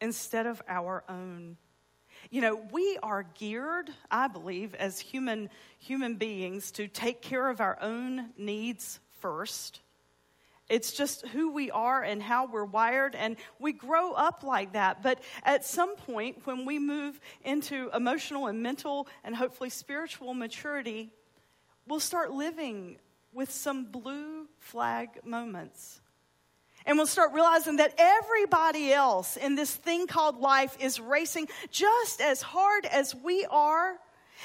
instead 0.00 0.46
of 0.46 0.62
our 0.68 1.04
own. 1.08 1.56
You 2.30 2.40
know, 2.40 2.62
we 2.70 2.98
are 3.02 3.24
geared, 3.34 3.90
I 4.10 4.28
believe, 4.28 4.74
as 4.74 5.00
human 5.00 5.50
human 5.80 6.16
beings 6.16 6.70
to 6.72 6.86
take 6.86 7.20
care 7.20 7.48
of 7.48 7.60
our 7.60 7.78
own 7.80 8.30
needs 8.38 9.00
first 9.20 9.80
it's 10.72 10.94
just 10.94 11.26
who 11.28 11.52
we 11.52 11.70
are 11.70 12.02
and 12.02 12.22
how 12.22 12.46
we're 12.46 12.64
wired, 12.64 13.14
and 13.14 13.36
we 13.58 13.74
grow 13.74 14.12
up 14.12 14.42
like 14.42 14.72
that. 14.72 15.02
But 15.02 15.20
at 15.44 15.66
some 15.66 15.96
point, 15.96 16.46
when 16.46 16.64
we 16.64 16.78
move 16.78 17.20
into 17.44 17.90
emotional 17.94 18.46
and 18.46 18.62
mental 18.62 19.06
and 19.22 19.36
hopefully 19.36 19.68
spiritual 19.68 20.32
maturity, 20.32 21.12
we'll 21.86 22.00
start 22.00 22.32
living 22.32 22.96
with 23.34 23.50
some 23.50 23.84
blue 23.84 24.48
flag 24.60 25.10
moments. 25.24 26.00
And 26.86 26.96
we'll 26.96 27.06
start 27.06 27.34
realizing 27.34 27.76
that 27.76 27.94
everybody 27.98 28.94
else 28.94 29.36
in 29.36 29.56
this 29.56 29.76
thing 29.76 30.06
called 30.06 30.40
life 30.40 30.74
is 30.80 30.98
racing 30.98 31.48
just 31.70 32.22
as 32.22 32.40
hard 32.40 32.86
as 32.86 33.14
we 33.14 33.44
are 33.50 33.98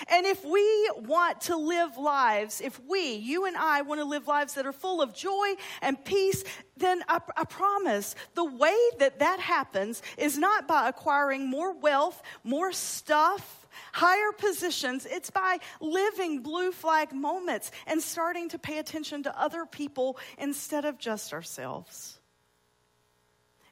and 0.08 0.26
if 0.26 0.44
we 0.46 0.92
want 0.96 1.42
to 1.42 1.58
live 1.58 1.98
lives, 1.98 2.62
if 2.62 2.80
we, 2.88 3.14
you 3.16 3.46
and 3.46 3.58
I, 3.58 3.82
want 3.82 4.00
to 4.00 4.06
live 4.06 4.28
lives 4.28 4.54
that 4.54 4.66
are 4.66 4.74
full 4.74 5.02
of 5.02 5.14
joy 5.14 5.56
and 5.82 6.04
peace, 6.04 6.44
then 6.78 7.04
I, 7.08 7.20
I, 7.36 7.44
promise 7.46 8.16
the 8.36 8.46
way 8.46 8.78
that 9.00 9.20
that 9.20 9.40
happens 9.40 10.02
is 10.18 10.38
not 10.38 10.68
by 10.68 10.88
acquiring 10.88 11.50
more 11.50 11.74
wealth, 11.74 12.22
more 12.44 12.72
stuff, 12.72 13.68
higher 13.92 14.32
positions. 14.32 15.08
It's 15.10 15.32
by 15.32 15.58
living 15.82 16.42
blue 16.42 16.72
flag 16.72 17.14
moments 17.14 17.72
and 17.88 18.02
starting 18.02 18.50
to 18.50 18.60
pay 18.60 18.78
attention 18.78 19.24
to 19.24 19.40
other 19.40 19.66
people 19.66 20.18
instead 20.38 20.86
of 20.86 21.00
just 21.00 21.34
ourselves. 21.34 22.20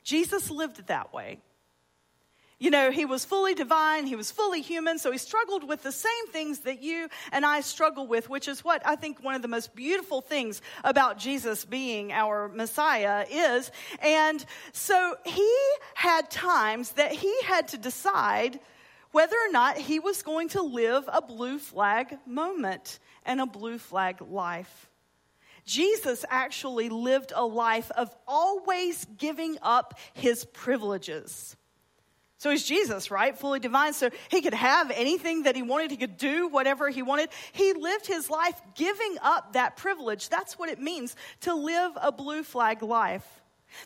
Jesus 0.03 0.49
lived 0.49 0.87
that 0.87 1.13
way. 1.13 1.39
You 2.57 2.71
know, 2.71 2.89
he 2.89 3.03
was 3.03 3.25
fully 3.25 3.53
divine, 3.53 4.05
he 4.05 4.15
was 4.15 4.31
fully 4.31 4.61
human, 4.61 4.97
so 4.97 5.11
he 5.11 5.17
struggled 5.17 5.67
with 5.67 5.83
the 5.83 5.91
same 5.91 6.27
things 6.31 6.59
that 6.59 6.81
you 6.81 7.09
and 7.33 7.45
I 7.45 7.59
struggle 7.59 8.07
with, 8.07 8.29
which 8.29 8.47
is 8.47 8.63
what 8.63 8.81
I 8.85 8.95
think 8.95 9.21
one 9.21 9.35
of 9.35 9.41
the 9.41 9.49
most 9.49 9.75
beautiful 9.75 10.21
things 10.21 10.61
about 10.85 11.17
Jesus 11.17 11.65
being 11.65 12.13
our 12.13 12.47
Messiah 12.47 13.25
is. 13.29 13.71
And 13.99 14.45
so 14.71 15.17
he 15.25 15.53
had 15.95 16.31
times 16.31 16.91
that 16.93 17.11
he 17.11 17.33
had 17.43 17.67
to 17.69 17.77
decide 17.77 18.61
whether 19.11 19.35
or 19.35 19.51
not 19.51 19.77
he 19.77 19.99
was 19.99 20.21
going 20.23 20.49
to 20.49 20.61
live 20.61 21.03
a 21.11 21.21
blue 21.21 21.59
flag 21.59 22.17
moment 22.25 22.99
and 23.25 23.41
a 23.41 23.45
blue 23.45 23.77
flag 23.77 24.21
life. 24.21 24.89
Jesus 25.65 26.23
actually 26.29 26.87
lived 26.87 27.33
a 27.35 27.45
life 27.45 27.91
of 27.91 28.15
always 28.25 29.05
giving 29.17 29.57
up 29.61 29.99
his 30.13 30.45
privileges. 30.45 31.57
So 32.45 32.51
he's 32.51 32.63
Jesus, 32.63 33.09
right? 33.09 33.35
Fully 33.35 33.59
divine. 33.59 33.93
So 33.93 34.11
he 34.29 34.43
could 34.43 34.53
have 34.53 34.91
anything 34.91 35.43
that 35.43 35.55
he 35.55 35.63
wanted. 35.63 35.89
He 35.89 35.97
could 35.97 36.15
do 36.15 36.47
whatever 36.47 36.89
he 36.89 37.01
wanted. 37.01 37.29
He 37.53 37.73
lived 37.73 38.05
his 38.05 38.29
life 38.29 38.61
giving 38.75 39.15
up 39.23 39.53
that 39.53 39.77
privilege. 39.77 40.29
That's 40.29 40.59
what 40.59 40.69
it 40.69 40.79
means 40.79 41.15
to 41.41 41.55
live 41.55 41.93
a 41.99 42.11
blue 42.11 42.43
flag 42.43 42.83
life. 42.83 43.25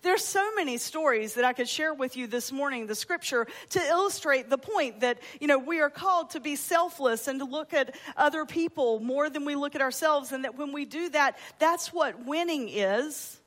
There's 0.01 0.25
so 0.25 0.53
many 0.55 0.75
stories 0.75 1.35
that 1.35 1.45
I 1.45 1.53
could 1.53 1.69
share 1.69 1.93
with 1.93 2.17
you 2.17 2.27
this 2.27 2.51
morning, 2.51 2.85
the 2.85 2.95
scripture, 2.95 3.47
to 3.69 3.79
illustrate 3.79 4.49
the 4.49 4.57
point 4.57 4.99
that, 4.99 5.19
you 5.39 5.47
know, 5.47 5.57
we 5.57 5.79
are 5.79 5.89
called 5.89 6.31
to 6.31 6.41
be 6.41 6.57
selfless 6.57 7.29
and 7.29 7.39
to 7.39 7.45
look 7.45 7.73
at 7.73 7.95
other 8.17 8.45
people 8.45 8.99
more 8.99 9.29
than 9.29 9.45
we 9.45 9.55
look 9.55 9.73
at 9.73 9.81
ourselves. 9.81 10.33
And 10.33 10.43
that 10.43 10.57
when 10.57 10.73
we 10.73 10.83
do 10.83 11.07
that, 11.11 11.37
that's 11.59 11.93
what 11.93 12.25
winning 12.25 12.67
is. 12.67 13.38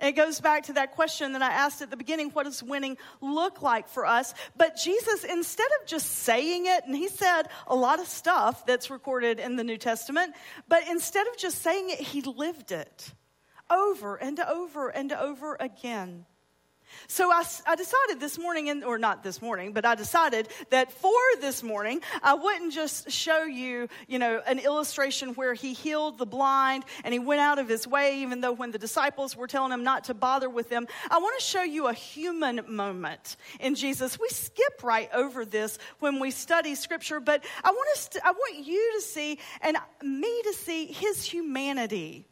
It 0.00 0.12
goes 0.12 0.40
back 0.40 0.64
to 0.64 0.74
that 0.74 0.92
question 0.92 1.32
that 1.32 1.42
I 1.42 1.50
asked 1.50 1.82
at 1.82 1.90
the 1.90 1.96
beginning 1.96 2.30
what 2.30 2.44
does 2.44 2.62
winning 2.62 2.96
look 3.20 3.62
like 3.62 3.88
for 3.88 4.06
us? 4.06 4.32
But 4.56 4.76
Jesus, 4.76 5.24
instead 5.24 5.66
of 5.80 5.88
just 5.88 6.06
saying 6.10 6.66
it, 6.66 6.84
and 6.86 6.94
he 6.94 7.08
said 7.08 7.42
a 7.66 7.74
lot 7.74 7.98
of 7.98 8.06
stuff 8.06 8.64
that's 8.64 8.90
recorded 8.90 9.40
in 9.40 9.56
the 9.56 9.64
New 9.64 9.76
Testament, 9.76 10.34
but 10.68 10.86
instead 10.88 11.26
of 11.26 11.36
just 11.36 11.62
saying 11.62 11.90
it, 11.90 11.98
he 11.98 12.22
lived 12.22 12.70
it 12.70 13.12
over 13.70 14.16
and 14.16 14.38
over 14.38 14.88
and 14.88 15.12
over 15.12 15.56
again. 15.58 16.26
So 17.06 17.30
I, 17.30 17.44
I, 17.66 17.76
decided 17.76 18.20
this 18.20 18.38
morning, 18.38 18.68
and, 18.70 18.84
or 18.84 18.98
not 18.98 19.22
this 19.22 19.40
morning, 19.40 19.72
but 19.72 19.84
I 19.84 19.94
decided 19.94 20.48
that 20.70 20.92
for 20.92 21.12
this 21.40 21.62
morning, 21.62 22.00
I 22.22 22.34
wouldn't 22.34 22.72
just 22.72 23.10
show 23.10 23.44
you, 23.44 23.88
you 24.06 24.18
know, 24.18 24.42
an 24.46 24.58
illustration 24.58 25.30
where 25.34 25.54
he 25.54 25.72
healed 25.72 26.18
the 26.18 26.26
blind 26.26 26.84
and 27.04 27.12
he 27.12 27.18
went 27.18 27.40
out 27.40 27.58
of 27.58 27.68
his 27.68 27.86
way, 27.86 28.20
even 28.22 28.40
though 28.40 28.52
when 28.52 28.70
the 28.70 28.78
disciples 28.78 29.36
were 29.36 29.46
telling 29.46 29.72
him 29.72 29.84
not 29.84 30.04
to 30.04 30.14
bother 30.14 30.48
with 30.48 30.68
them. 30.68 30.86
I 31.10 31.18
want 31.18 31.38
to 31.38 31.44
show 31.44 31.62
you 31.62 31.86
a 31.86 31.92
human 31.92 32.62
moment 32.68 33.36
in 33.60 33.74
Jesus. 33.74 34.18
We 34.18 34.28
skip 34.28 34.82
right 34.82 35.08
over 35.12 35.44
this 35.44 35.78
when 36.00 36.20
we 36.20 36.30
study 36.30 36.74
scripture, 36.74 37.20
but 37.20 37.44
I 37.62 37.70
want 37.70 37.88
us 37.94 38.08
to, 38.08 38.26
I 38.26 38.32
want 38.32 38.66
you 38.66 38.92
to 38.96 39.00
see 39.02 39.38
and 39.62 39.76
me 40.02 40.42
to 40.42 40.52
see 40.52 40.86
his 40.86 41.24
humanity 41.24 42.26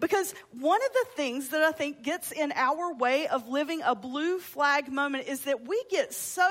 because 0.00 0.34
one 0.52 0.80
of 0.82 0.92
the 0.92 1.06
things 1.14 1.48
that 1.50 1.62
I 1.62 1.72
think 1.72 2.02
gets 2.02 2.32
in 2.32 2.52
our 2.54 2.94
way 2.94 3.26
of 3.26 3.48
living 3.48 3.82
a 3.84 3.94
blue 3.94 4.38
flag 4.38 4.90
moment 4.90 5.28
is 5.28 5.42
that 5.42 5.66
we 5.66 5.82
get 5.90 6.12
so 6.12 6.48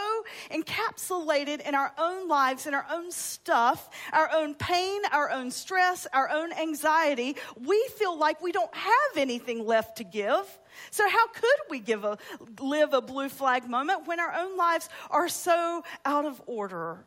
encapsulated 0.51 1.61
in 1.61 1.75
our 1.75 1.91
own 1.97 2.27
lives, 2.27 2.67
in 2.67 2.73
our 2.73 2.85
own 2.91 3.11
stuff, 3.11 3.89
our 4.13 4.29
own 4.31 4.55
pain, 4.55 5.01
our 5.11 5.31
own 5.31 5.51
stress, 5.51 6.07
our 6.13 6.29
own 6.29 6.53
anxiety. 6.53 7.35
We 7.59 7.87
feel 7.97 8.17
like 8.17 8.41
we 8.41 8.51
don't 8.51 8.73
have 8.73 9.17
anything 9.17 9.65
left 9.65 9.97
to 9.97 10.03
give. 10.03 10.59
So 10.91 11.07
how 11.09 11.27
could 11.27 11.59
we 11.69 11.79
give 11.79 12.03
a, 12.03 12.17
live 12.59 12.93
a 12.93 13.01
blue 13.01 13.29
flag 13.29 13.69
moment 13.69 14.07
when 14.07 14.19
our 14.19 14.33
own 14.33 14.57
lives 14.57 14.89
are 15.09 15.29
so 15.29 15.83
out 16.03 16.25
of 16.25 16.41
order? 16.45 17.05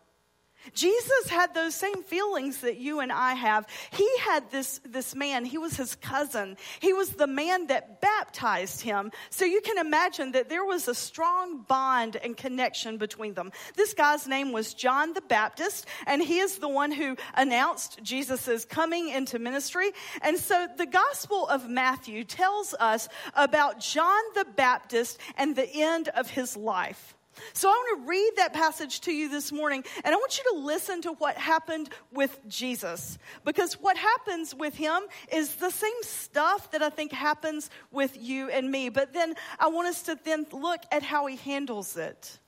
Jesus 0.74 1.28
had 1.28 1.54
those 1.54 1.74
same 1.74 2.02
feelings 2.02 2.58
that 2.62 2.78
you 2.78 3.00
and 3.00 3.12
I 3.12 3.34
have. 3.34 3.66
He 3.92 4.08
had 4.20 4.50
this, 4.50 4.80
this 4.84 5.14
man, 5.14 5.44
he 5.44 5.58
was 5.58 5.76
his 5.76 5.94
cousin. 5.94 6.56
He 6.80 6.92
was 6.92 7.10
the 7.10 7.26
man 7.26 7.66
that 7.68 8.00
baptized 8.00 8.80
him. 8.80 9.10
So 9.30 9.44
you 9.44 9.60
can 9.60 9.78
imagine 9.78 10.32
that 10.32 10.48
there 10.48 10.64
was 10.64 10.88
a 10.88 10.94
strong 10.94 11.62
bond 11.62 12.16
and 12.16 12.36
connection 12.36 12.96
between 12.96 13.34
them. 13.34 13.52
This 13.76 13.94
guy's 13.94 14.26
name 14.26 14.52
was 14.52 14.74
John 14.74 15.12
the 15.12 15.20
Baptist, 15.20 15.86
and 16.06 16.22
he 16.22 16.38
is 16.38 16.58
the 16.58 16.68
one 16.68 16.92
who 16.92 17.16
announced 17.34 18.00
Jesus' 18.02 18.64
coming 18.64 19.08
into 19.08 19.38
ministry. 19.38 19.90
And 20.22 20.38
so 20.38 20.66
the 20.76 20.86
Gospel 20.86 21.46
of 21.48 21.68
Matthew 21.68 22.24
tells 22.24 22.74
us 22.74 23.08
about 23.34 23.80
John 23.80 24.22
the 24.34 24.46
Baptist 24.56 25.18
and 25.36 25.56
the 25.56 25.68
end 25.72 26.08
of 26.08 26.30
his 26.30 26.56
life. 26.56 27.14
So 27.52 27.68
I 27.68 27.72
want 27.72 28.02
to 28.02 28.08
read 28.08 28.32
that 28.36 28.52
passage 28.52 29.00
to 29.02 29.12
you 29.12 29.28
this 29.28 29.52
morning, 29.52 29.84
and 30.04 30.14
I 30.14 30.16
want 30.16 30.38
you 30.38 30.44
to 30.52 30.58
listen 30.64 31.02
to 31.02 31.12
what 31.12 31.36
happened 31.36 31.90
with 32.12 32.38
Jesus. 32.48 33.18
Because 33.44 33.74
what 33.74 33.96
happens 33.96 34.54
with 34.54 34.74
him 34.74 35.02
is 35.32 35.56
the 35.56 35.70
same 35.70 36.02
stuff 36.02 36.70
that 36.72 36.82
I 36.82 36.90
think 36.90 37.12
happens 37.12 37.70
with 37.90 38.16
you 38.20 38.50
and 38.50 38.70
me. 38.70 38.88
But 38.88 39.12
then 39.12 39.34
I 39.58 39.68
want 39.68 39.88
us 39.88 40.02
to 40.02 40.18
then 40.24 40.46
look 40.52 40.80
at 40.92 41.02
how 41.02 41.26
he 41.26 41.36
handles 41.36 41.96
it. 41.96 42.38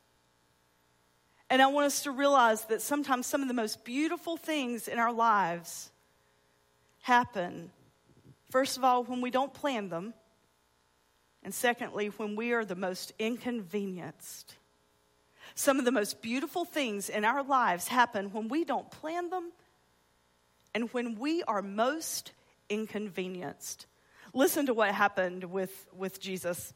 And 1.49 1.61
I 1.61 1.67
want 1.67 1.87
us 1.87 2.05
to 2.05 2.13
realize 2.13 2.65
that 2.67 2.81
sometimes 2.81 3.27
some 3.27 3.43
of 3.43 3.49
the 3.49 3.55
most 3.55 3.85
beautiful 3.85 4.37
things 4.37 4.87
in 4.87 4.99
our 4.99 5.13
lives 5.13 5.91
happen, 7.01 7.73
first 8.51 8.77
of 8.77 8.85
all, 8.85 9.03
when 9.03 9.21
we 9.21 9.31
don't 9.31 9.53
plan 9.53 9.89
them. 9.89 10.15
And 11.43 11.53
secondly, 11.53 12.09
when 12.09 12.37
we 12.37 12.53
are 12.53 12.65
the 12.65 12.77
most 12.77 13.13
inconvenienced. 13.19 14.55
Some 15.61 15.79
of 15.79 15.85
the 15.85 15.93
most 15.93 16.23
beautiful 16.23 16.65
things 16.65 17.11
in 17.11 17.23
our 17.23 17.43
lives 17.43 17.87
happen 17.87 18.33
when 18.33 18.49
we 18.49 18.65
don't 18.65 18.91
plan 18.91 19.29
them 19.29 19.53
and 20.75 20.91
when 20.95 21.19
we 21.19 21.43
are 21.43 21.61
most 21.61 22.33
inconvenienced. 22.71 23.85
Listen 24.33 24.65
to 24.65 24.73
what 24.73 24.95
happened 24.95 25.45
with, 25.45 25.87
with 25.95 26.19
Jesus 26.19 26.73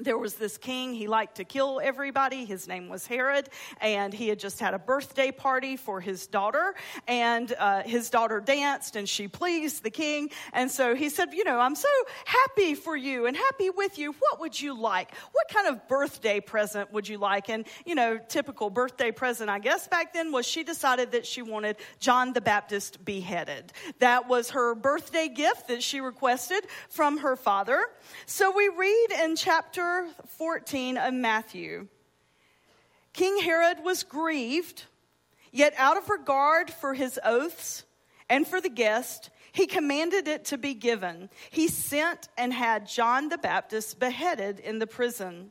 there 0.00 0.18
was 0.18 0.34
this 0.34 0.56
king, 0.56 0.94
he 0.94 1.06
liked 1.06 1.36
to 1.36 1.44
kill 1.44 1.80
everybody. 1.82 2.44
His 2.44 2.66
name 2.66 2.88
was 2.88 3.06
Herod, 3.06 3.48
and 3.80 4.12
he 4.12 4.28
had 4.28 4.38
just 4.38 4.58
had 4.58 4.74
a 4.74 4.78
birthday 4.78 5.30
party 5.30 5.76
for 5.76 6.00
his 6.00 6.26
daughter. 6.26 6.74
And 7.06 7.52
uh, 7.58 7.82
his 7.82 8.10
daughter 8.10 8.40
danced, 8.40 8.96
and 8.96 9.08
she 9.08 9.28
pleased 9.28 9.82
the 9.82 9.90
king. 9.90 10.30
And 10.52 10.70
so 10.70 10.94
he 10.94 11.08
said, 11.08 11.32
You 11.32 11.44
know, 11.44 11.58
I'm 11.58 11.74
so 11.74 11.88
happy 12.24 12.74
for 12.74 12.96
you 12.96 13.26
and 13.26 13.36
happy 13.36 13.70
with 13.70 13.98
you. 13.98 14.12
What 14.12 14.40
would 14.40 14.60
you 14.60 14.78
like? 14.78 15.14
What 15.32 15.48
kind 15.48 15.68
of 15.68 15.86
birthday 15.88 16.40
present 16.40 16.92
would 16.92 17.08
you 17.08 17.18
like? 17.18 17.50
And, 17.50 17.66
you 17.84 17.94
know, 17.94 18.18
typical 18.18 18.70
birthday 18.70 19.10
present, 19.10 19.50
I 19.50 19.58
guess, 19.58 19.86
back 19.88 20.14
then 20.14 20.32
was 20.32 20.46
she 20.46 20.62
decided 20.62 21.12
that 21.12 21.26
she 21.26 21.42
wanted 21.42 21.76
John 21.98 22.32
the 22.32 22.40
Baptist 22.40 23.04
beheaded. 23.04 23.72
That 23.98 24.28
was 24.28 24.50
her 24.50 24.74
birthday 24.74 25.28
gift 25.28 25.68
that 25.68 25.82
she 25.82 26.00
requested 26.00 26.64
from 26.88 27.18
her 27.18 27.36
father. 27.36 27.82
So 28.26 28.52
we 28.56 28.68
read 28.68 29.08
in 29.22 29.36
chapter 29.36 29.89
14 30.38 30.96
of 30.96 31.14
Matthew. 31.14 31.88
King 33.12 33.40
Herod 33.42 33.78
was 33.84 34.02
grieved, 34.02 34.84
yet 35.52 35.74
out 35.76 35.96
of 35.96 36.08
regard 36.08 36.70
for 36.70 36.94
his 36.94 37.18
oaths 37.24 37.84
and 38.28 38.46
for 38.46 38.60
the 38.60 38.68
guest, 38.68 39.30
he 39.52 39.66
commanded 39.66 40.28
it 40.28 40.44
to 40.46 40.58
be 40.58 40.74
given. 40.74 41.28
He 41.50 41.68
sent 41.68 42.28
and 42.38 42.52
had 42.52 42.86
John 42.86 43.28
the 43.28 43.38
Baptist 43.38 43.98
beheaded 43.98 44.60
in 44.60 44.78
the 44.78 44.86
prison. 44.86 45.50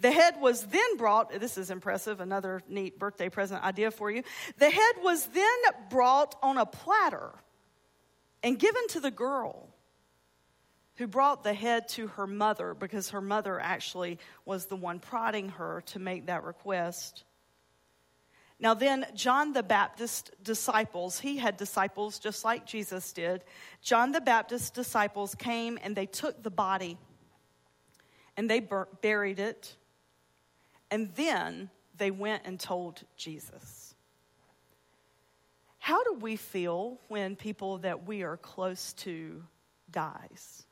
The 0.00 0.10
head 0.10 0.40
was 0.40 0.66
then 0.66 0.96
brought, 0.96 1.38
this 1.40 1.56
is 1.56 1.70
impressive, 1.70 2.20
another 2.20 2.62
neat 2.68 2.98
birthday 2.98 3.28
present 3.28 3.64
idea 3.64 3.90
for 3.90 4.10
you. 4.10 4.22
The 4.58 4.70
head 4.70 4.94
was 5.02 5.26
then 5.26 5.58
brought 5.88 6.36
on 6.42 6.58
a 6.58 6.66
platter 6.66 7.30
and 8.42 8.58
given 8.58 8.86
to 8.88 9.00
the 9.00 9.10
girl 9.10 9.71
who 11.02 11.08
brought 11.08 11.42
the 11.42 11.52
head 11.52 11.88
to 11.88 12.06
her 12.06 12.28
mother 12.28 12.74
because 12.74 13.10
her 13.10 13.20
mother 13.20 13.58
actually 13.58 14.20
was 14.44 14.66
the 14.66 14.76
one 14.76 15.00
prodding 15.00 15.48
her 15.48 15.82
to 15.84 15.98
make 15.98 16.26
that 16.26 16.44
request. 16.44 17.24
Now, 18.60 18.74
then, 18.74 19.04
John 19.12 19.52
the 19.52 19.64
Baptist 19.64 20.30
disciples, 20.44 21.18
he 21.18 21.38
had 21.38 21.56
disciples 21.56 22.20
just 22.20 22.44
like 22.44 22.66
Jesus 22.66 23.12
did. 23.12 23.42
John 23.82 24.12
the 24.12 24.20
Baptist 24.20 24.74
disciples 24.74 25.34
came 25.34 25.76
and 25.82 25.96
they 25.96 26.06
took 26.06 26.40
the 26.40 26.52
body 26.52 26.96
and 28.36 28.48
they 28.48 28.60
bur- 28.60 28.86
buried 29.00 29.40
it. 29.40 29.74
And 30.88 31.12
then 31.16 31.68
they 31.96 32.12
went 32.12 32.42
and 32.44 32.60
told 32.60 33.02
Jesus. 33.16 33.96
How 35.80 36.04
do 36.04 36.14
we 36.20 36.36
feel 36.36 37.00
when 37.08 37.34
people 37.34 37.78
that 37.78 38.06
we 38.06 38.22
are 38.22 38.36
close 38.36 38.92
to 38.98 39.42
dies? 39.90 40.64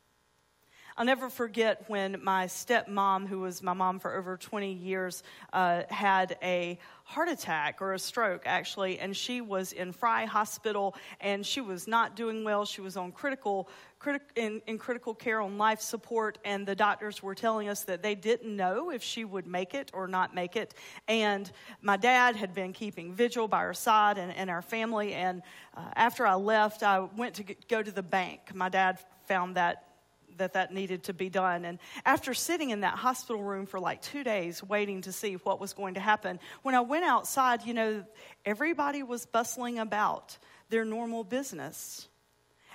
I'll 0.97 1.05
never 1.05 1.29
forget 1.29 1.83
when 1.87 2.21
my 2.23 2.47
stepmom, 2.47 3.27
who 3.27 3.39
was 3.39 3.63
my 3.63 3.73
mom 3.73 3.99
for 3.99 4.15
over 4.15 4.37
20 4.37 4.73
years, 4.73 5.23
uh, 5.53 5.83
had 5.89 6.37
a 6.43 6.77
heart 7.03 7.29
attack 7.29 7.81
or 7.81 7.93
a 7.93 7.99
stroke, 7.99 8.43
actually, 8.45 8.99
and 8.99 9.15
she 9.15 9.41
was 9.41 9.71
in 9.71 9.91
Frye 9.91 10.25
Hospital 10.25 10.95
and 11.19 11.45
she 11.45 11.61
was 11.61 11.87
not 11.87 12.15
doing 12.15 12.43
well. 12.43 12.65
She 12.65 12.81
was 12.81 12.97
on 12.97 13.11
critical, 13.11 13.69
critic, 13.99 14.21
in, 14.35 14.61
in 14.67 14.77
critical 14.77 15.13
care 15.13 15.41
on 15.41 15.57
life 15.57 15.81
support, 15.81 16.37
and 16.45 16.65
the 16.65 16.75
doctors 16.75 17.23
were 17.23 17.35
telling 17.35 17.67
us 17.67 17.83
that 17.83 18.01
they 18.01 18.15
didn't 18.15 18.55
know 18.55 18.91
if 18.91 19.03
she 19.03 19.25
would 19.25 19.47
make 19.47 19.73
it 19.73 19.91
or 19.93 20.07
not 20.07 20.35
make 20.35 20.55
it. 20.55 20.73
And 21.07 21.51
my 21.81 21.97
dad 21.97 22.35
had 22.35 22.53
been 22.53 22.73
keeping 22.73 23.13
vigil 23.13 23.47
by 23.47 23.61
her 23.61 23.73
side 23.73 24.17
and, 24.17 24.33
and 24.33 24.49
our 24.49 24.61
family. 24.61 25.13
And 25.13 25.41
uh, 25.75 25.81
after 25.95 26.25
I 26.25 26.35
left, 26.35 26.83
I 26.83 26.99
went 26.99 27.35
to 27.35 27.43
go 27.69 27.81
to 27.81 27.91
the 27.91 28.03
bank. 28.03 28.53
My 28.53 28.69
dad 28.69 28.99
found 29.25 29.55
that 29.55 29.90
that 30.37 30.53
that 30.53 30.73
needed 30.73 31.03
to 31.03 31.13
be 31.13 31.29
done. 31.29 31.65
And 31.65 31.79
after 32.05 32.33
sitting 32.33 32.69
in 32.69 32.81
that 32.81 32.95
hospital 32.95 33.41
room 33.41 33.65
for 33.65 33.79
like 33.79 34.01
two 34.01 34.23
days 34.23 34.63
waiting 34.63 35.01
to 35.01 35.11
see 35.11 35.33
what 35.35 35.59
was 35.59 35.73
going 35.73 35.95
to 35.95 35.99
happen, 35.99 36.39
when 36.63 36.75
I 36.75 36.81
went 36.81 37.05
outside, 37.05 37.63
you 37.65 37.73
know, 37.73 38.03
everybody 38.45 39.03
was 39.03 39.25
bustling 39.25 39.79
about 39.79 40.37
their 40.69 40.85
normal 40.85 41.23
business. 41.23 42.07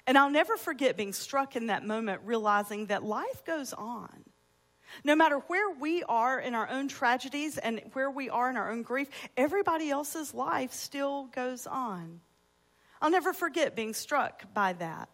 And 0.06 0.16
I'll 0.16 0.30
never 0.30 0.56
forget 0.56 0.96
being 0.96 1.12
struck 1.12 1.56
in 1.56 1.66
that 1.66 1.84
moment, 1.84 2.22
realizing 2.24 2.86
that 2.86 3.02
life 3.02 3.44
goes 3.44 3.72
on. 3.72 4.24
No 5.04 5.16
matter 5.16 5.38
where 5.48 5.70
we 5.70 6.02
are 6.04 6.38
in 6.38 6.54
our 6.54 6.68
own 6.68 6.88
tragedies 6.88 7.58
and 7.58 7.80
where 7.92 8.10
we 8.10 8.30
are 8.30 8.48
in 8.48 8.56
our 8.56 8.70
own 8.70 8.82
grief, 8.82 9.08
everybody 9.36 9.90
else's 9.90 10.32
life 10.32 10.72
still 10.72 11.24
goes 11.34 11.66
on. 11.66 12.20
I'll 13.00 13.10
never 13.10 13.32
forget 13.32 13.76
being 13.76 13.94
struck 13.94 14.52
by 14.54 14.74
that. 14.74 15.08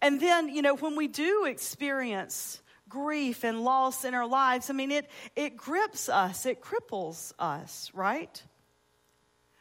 And 0.00 0.20
then, 0.20 0.48
you 0.48 0.62
know, 0.62 0.76
when 0.76 0.96
we 0.96 1.08
do 1.08 1.44
experience 1.44 2.62
grief 2.88 3.44
and 3.44 3.62
loss 3.62 4.04
in 4.04 4.14
our 4.14 4.26
lives, 4.26 4.70
I 4.70 4.72
mean, 4.72 4.90
it, 4.90 5.10
it 5.36 5.56
grips 5.56 6.08
us, 6.08 6.46
it 6.46 6.62
cripples 6.62 7.32
us, 7.38 7.90
right? 7.92 8.42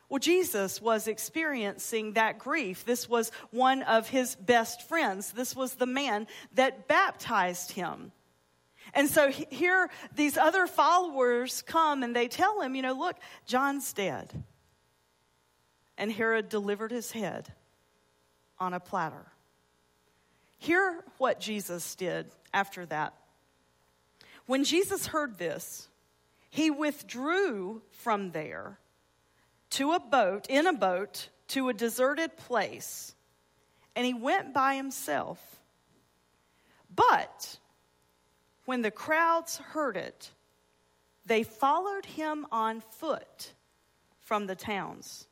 Well, 0.10 0.19
Jesus 0.19 0.82
was 0.82 1.08
experiencing 1.08 2.13
that 2.13 2.39
grief. 2.39 2.86
This 2.86 3.10
was 3.10 3.32
one 3.52 3.84
of 3.84 4.08
his 4.08 4.36
best 4.36 4.88
friends. 4.88 5.32
This 5.32 5.56
was 5.56 5.76
the 5.76 5.86
man 5.86 6.28
that 6.54 6.88
baptized 6.88 7.71
him. 7.71 8.13
And 8.93 9.10
so 9.10 9.30
here, 9.30 9.89
these 10.15 10.38
other 10.38 10.65
followers 10.65 11.62
come 11.62 12.04
and 12.04 12.15
they 12.15 12.30
tell 12.30 12.62
him, 12.62 12.73
you 12.73 12.82
know, 12.84 12.93
look, 12.93 13.17
John's 13.45 13.91
dead. 13.91 14.45
And 15.97 16.10
Herod 16.10 16.47
delivered 16.47 16.91
his 16.91 17.12
head 17.12 17.52
on 18.60 18.73
a 18.73 18.80
platter. 18.80 19.26
Hear 20.58 21.04
what 21.17 21.39
Jesus 21.39 21.96
did 21.96 22.28
after 22.54 22.86
that. 22.88 23.13
When 24.46 24.63
Jesus 24.63 25.08
heard 25.08 25.38
this, 25.38 25.88
he 26.50 26.72
withdrew 26.72 27.82
from 27.91 28.32
there 28.32 28.80
to 29.72 29.91
a 29.91 30.00
boat, 30.00 30.48
in 30.50 30.65
a 30.65 30.74
boat, 30.74 31.30
to 31.50 31.70
a 31.70 31.74
deserted 31.74 32.38
place, 32.38 33.13
and 33.96 34.06
he 34.06 34.13
went 34.13 34.54
by 34.54 34.76
himself. 34.76 35.39
But 36.96 37.58
when 38.65 38.82
the 38.82 38.91
crowds 38.91 39.58
heard 39.58 39.98
it, 39.98 40.32
they 41.26 41.43
followed 41.43 42.06
him 42.06 42.48
on 42.52 42.82
foot 42.82 43.54
from 44.22 44.48
the 44.48 44.56
towns. 44.56 45.28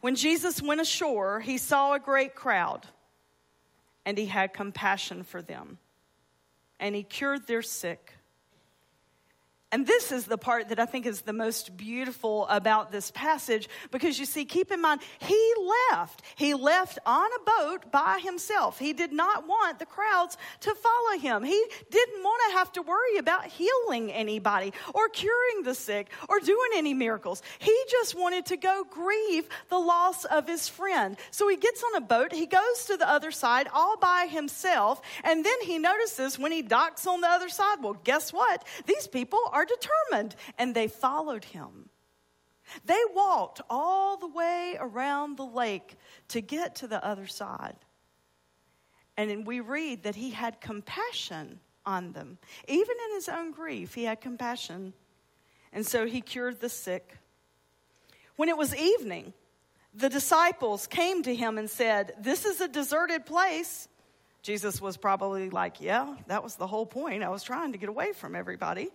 When 0.00 0.14
Jesus 0.14 0.62
went 0.62 0.80
ashore, 0.80 1.40
he 1.40 1.58
saw 1.58 1.94
a 1.94 2.00
great 2.00 2.34
crowd, 2.34 2.86
and 4.08 4.16
he 4.16 4.24
had 4.24 4.54
compassion 4.54 5.22
for 5.22 5.42
them, 5.42 5.76
and 6.80 6.94
he 6.94 7.02
cured 7.02 7.46
their 7.46 7.60
sick. 7.60 8.14
And 9.70 9.86
this 9.86 10.12
is 10.12 10.24
the 10.24 10.38
part 10.38 10.70
that 10.70 10.78
I 10.80 10.86
think 10.86 11.04
is 11.04 11.20
the 11.20 11.34
most 11.34 11.76
beautiful 11.76 12.46
about 12.48 12.90
this 12.90 13.10
passage 13.10 13.68
because 13.90 14.18
you 14.18 14.24
see, 14.24 14.46
keep 14.46 14.72
in 14.72 14.80
mind, 14.80 15.02
he 15.18 15.52
left. 15.90 16.22
He 16.36 16.54
left 16.54 16.98
on 17.04 17.26
a 17.26 17.44
boat 17.44 17.92
by 17.92 18.18
himself. 18.24 18.78
He 18.78 18.94
did 18.94 19.12
not 19.12 19.46
want 19.46 19.78
the 19.78 19.84
crowds 19.84 20.38
to 20.60 20.74
follow 20.74 21.18
him. 21.18 21.44
He 21.44 21.62
didn't 21.90 22.22
want 22.22 22.40
to 22.48 22.58
have 22.58 22.72
to 22.72 22.82
worry 22.82 23.18
about 23.18 23.44
healing 23.44 24.10
anybody 24.10 24.72
or 24.94 25.10
curing 25.10 25.64
the 25.64 25.74
sick 25.74 26.08
or 26.30 26.40
doing 26.40 26.70
any 26.74 26.94
miracles. 26.94 27.42
He 27.58 27.76
just 27.90 28.14
wanted 28.14 28.46
to 28.46 28.56
go 28.56 28.86
grieve 28.88 29.50
the 29.68 29.78
loss 29.78 30.24
of 30.24 30.46
his 30.46 30.66
friend. 30.66 31.18
So 31.30 31.46
he 31.46 31.56
gets 31.58 31.82
on 31.82 31.96
a 31.96 32.00
boat, 32.00 32.32
he 32.32 32.46
goes 32.46 32.86
to 32.86 32.96
the 32.96 33.08
other 33.08 33.30
side 33.30 33.68
all 33.74 33.98
by 33.98 34.28
himself, 34.30 35.02
and 35.24 35.44
then 35.44 35.60
he 35.60 35.78
notices 35.78 36.38
when 36.38 36.52
he 36.52 36.62
docks 36.62 37.06
on 37.06 37.20
the 37.20 37.28
other 37.28 37.50
side, 37.50 37.82
well, 37.82 37.98
guess 38.02 38.32
what? 38.32 38.66
These 38.86 39.08
people 39.08 39.40
are 39.52 39.57
are 39.58 39.64
determined, 39.64 40.36
and 40.56 40.72
they 40.72 40.86
followed 40.86 41.44
him. 41.44 41.88
They 42.84 43.00
walked 43.12 43.60
all 43.68 44.16
the 44.16 44.28
way 44.28 44.76
around 44.78 45.36
the 45.36 45.46
lake 45.46 45.96
to 46.28 46.40
get 46.40 46.76
to 46.76 46.86
the 46.86 47.04
other 47.04 47.26
side. 47.26 47.76
And 49.16 49.44
we 49.44 49.58
read 49.58 50.04
that 50.04 50.14
he 50.14 50.30
had 50.30 50.60
compassion 50.60 51.58
on 51.84 52.12
them. 52.12 52.38
Even 52.68 52.94
in 53.08 53.14
his 53.16 53.28
own 53.28 53.50
grief, 53.50 53.94
he 53.94 54.04
had 54.04 54.20
compassion. 54.20 54.92
And 55.72 55.84
so 55.84 56.06
he 56.06 56.20
cured 56.20 56.60
the 56.60 56.68
sick. 56.68 57.16
When 58.36 58.48
it 58.48 58.56
was 58.56 58.76
evening, 58.76 59.32
the 59.92 60.08
disciples 60.08 60.86
came 60.86 61.24
to 61.24 61.34
him 61.34 61.58
and 61.58 61.68
said, 61.68 62.12
This 62.20 62.44
is 62.44 62.60
a 62.60 62.68
deserted 62.68 63.26
place. 63.26 63.88
Jesus 64.42 64.80
was 64.80 64.96
probably 64.96 65.50
like, 65.50 65.80
Yeah, 65.80 66.14
that 66.28 66.44
was 66.44 66.54
the 66.54 66.68
whole 66.68 66.86
point. 66.86 67.24
I 67.24 67.30
was 67.30 67.42
trying 67.42 67.72
to 67.72 67.78
get 67.78 67.88
away 67.88 68.12
from 68.12 68.36
everybody. 68.36 68.90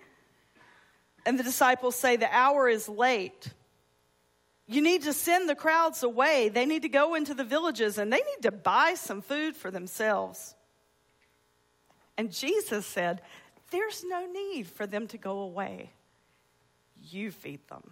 And 1.26 1.40
the 1.40 1.44
disciples 1.44 1.96
say, 1.96 2.16
The 2.16 2.34
hour 2.34 2.68
is 2.68 2.88
late. 2.90 3.50
You 4.68 4.82
need 4.82 5.04
to 5.04 5.14
send 5.14 5.50
the 5.50 5.56
crowds 5.56 6.04
away. 6.04 6.50
They 6.50 6.66
need 6.66 6.84
to 6.84 6.90
go 6.90 7.16
into 7.16 7.34
the 7.34 7.44
villages 7.44 7.98
and 7.98 8.12
they 8.12 8.18
need 8.18 8.44
to 8.44 8.52
buy 8.52 8.94
some 8.96 9.22
food 9.22 9.56
for 9.56 9.70
themselves. 9.72 10.56
And 12.18 12.32
Jesus 12.32 12.86
said, 12.86 13.22
There's 13.72 14.04
no 14.08 14.26
need 14.26 14.68
for 14.68 14.88
them 14.88 15.08
to 15.08 15.18
go 15.18 15.40
away. 15.40 15.92
You 17.10 17.32
feed 17.32 17.68
them. 17.68 17.92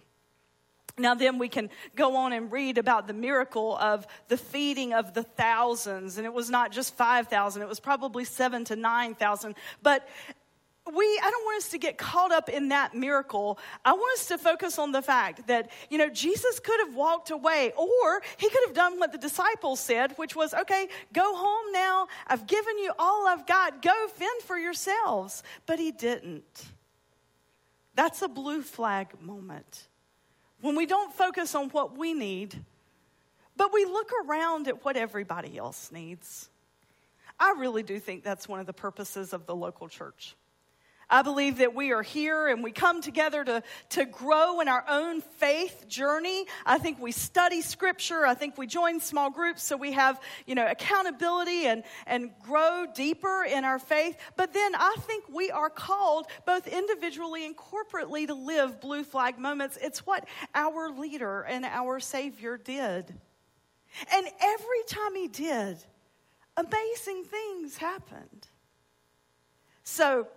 Now, 0.98 1.14
then 1.14 1.38
we 1.38 1.48
can 1.48 1.70
go 1.96 2.16
on 2.16 2.34
and 2.34 2.52
read 2.52 2.76
about 2.76 3.06
the 3.06 3.14
miracle 3.14 3.76
of 3.78 4.06
the 4.28 4.36
feeding 4.36 4.92
of 4.92 5.14
the 5.14 5.22
thousands. 5.22 6.18
And 6.18 6.26
it 6.26 6.32
was 6.32 6.50
not 6.50 6.70
just 6.70 6.94
5,000, 6.94 7.62
it 7.62 7.68
was 7.68 7.80
probably 7.80 8.24
seven 8.24 8.64
to 8.66 8.76
9,000. 8.76 9.54
But 9.82 10.06
we 10.86 11.20
i 11.22 11.30
don't 11.30 11.44
want 11.44 11.62
us 11.62 11.70
to 11.70 11.78
get 11.78 11.96
caught 11.96 12.32
up 12.32 12.48
in 12.48 12.68
that 12.68 12.94
miracle. 12.94 13.58
I 13.84 13.92
want 13.92 14.18
us 14.18 14.26
to 14.26 14.38
focus 14.38 14.78
on 14.78 14.92
the 14.92 15.02
fact 15.02 15.46
that 15.46 15.70
you 15.90 15.98
know 15.98 16.08
jesus 16.08 16.58
could 16.58 16.80
have 16.80 16.94
walked 16.94 17.30
away 17.30 17.72
or 17.76 18.22
he 18.36 18.48
could 18.48 18.62
have 18.66 18.74
done 18.74 18.98
what 18.98 19.12
the 19.12 19.18
disciples 19.18 19.78
said 19.80 20.12
which 20.16 20.34
was 20.34 20.52
okay 20.54 20.88
go 21.12 21.34
home 21.36 21.72
now. 21.72 22.08
I've 22.26 22.46
given 22.46 22.78
you 22.78 22.92
all 22.98 23.26
i've 23.28 23.46
got. 23.46 23.82
Go 23.82 24.08
fend 24.08 24.42
for 24.42 24.58
yourselves. 24.58 25.42
But 25.66 25.78
he 25.78 25.92
didn't. 25.92 26.66
That's 27.94 28.22
a 28.22 28.28
blue 28.28 28.62
flag 28.62 29.08
moment. 29.20 29.88
When 30.60 30.76
we 30.76 30.86
don't 30.86 31.12
focus 31.12 31.54
on 31.54 31.68
what 31.70 31.96
we 31.96 32.14
need 32.14 32.56
but 33.54 33.70
we 33.72 33.84
look 33.84 34.10
around 34.24 34.66
at 34.66 34.82
what 34.82 34.96
everybody 34.96 35.58
else 35.58 35.92
needs. 35.92 36.48
I 37.38 37.54
really 37.58 37.82
do 37.82 38.00
think 38.00 38.24
that's 38.24 38.48
one 38.48 38.60
of 38.60 38.66
the 38.66 38.72
purposes 38.72 39.34
of 39.34 39.46
the 39.46 39.54
local 39.54 39.88
church 39.88 40.34
I 41.12 41.20
believe 41.20 41.58
that 41.58 41.74
we 41.74 41.92
are 41.92 42.02
here 42.02 42.48
and 42.48 42.64
we 42.64 42.72
come 42.72 43.02
together 43.02 43.44
to, 43.44 43.62
to 43.90 44.06
grow 44.06 44.60
in 44.60 44.68
our 44.68 44.82
own 44.88 45.20
faith 45.20 45.86
journey. 45.86 46.46
I 46.64 46.78
think 46.78 46.98
we 46.98 47.12
study 47.12 47.60
scripture. 47.60 48.24
I 48.24 48.32
think 48.32 48.56
we 48.56 48.66
join 48.66 48.98
small 48.98 49.28
groups 49.28 49.62
so 49.62 49.76
we 49.76 49.92
have, 49.92 50.18
you 50.46 50.54
know, 50.54 50.66
accountability 50.66 51.66
and, 51.66 51.84
and 52.06 52.30
grow 52.42 52.86
deeper 52.94 53.44
in 53.44 53.66
our 53.66 53.78
faith. 53.78 54.16
But 54.36 54.54
then 54.54 54.74
I 54.74 54.96
think 55.00 55.24
we 55.28 55.50
are 55.50 55.68
called 55.68 56.28
both 56.46 56.66
individually 56.66 57.44
and 57.44 57.54
corporately 57.54 58.26
to 58.28 58.34
live 58.34 58.80
blue 58.80 59.04
flag 59.04 59.38
moments. 59.38 59.76
It's 59.82 60.06
what 60.06 60.26
our 60.54 60.88
leader 60.88 61.42
and 61.42 61.66
our 61.66 62.00
Savior 62.00 62.56
did. 62.56 63.14
And 64.10 64.26
every 64.40 64.82
time 64.88 65.14
he 65.14 65.28
did, 65.28 65.76
amazing 66.56 67.24
things 67.24 67.76
happened. 67.76 68.48
So, 69.84 70.28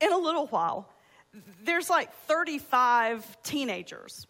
in 0.00 0.12
a 0.12 0.18
little 0.18 0.46
while, 0.46 0.88
there's 1.62 1.90
like 1.90 2.12
35 2.26 3.42
teenagers 3.42 4.26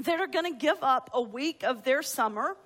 that 0.00 0.20
are 0.20 0.26
going 0.26 0.52
to 0.52 0.58
give 0.58 0.78
up 0.82 1.10
a 1.12 1.22
week 1.22 1.62
of 1.62 1.84
their 1.84 2.02
summer 2.02 2.56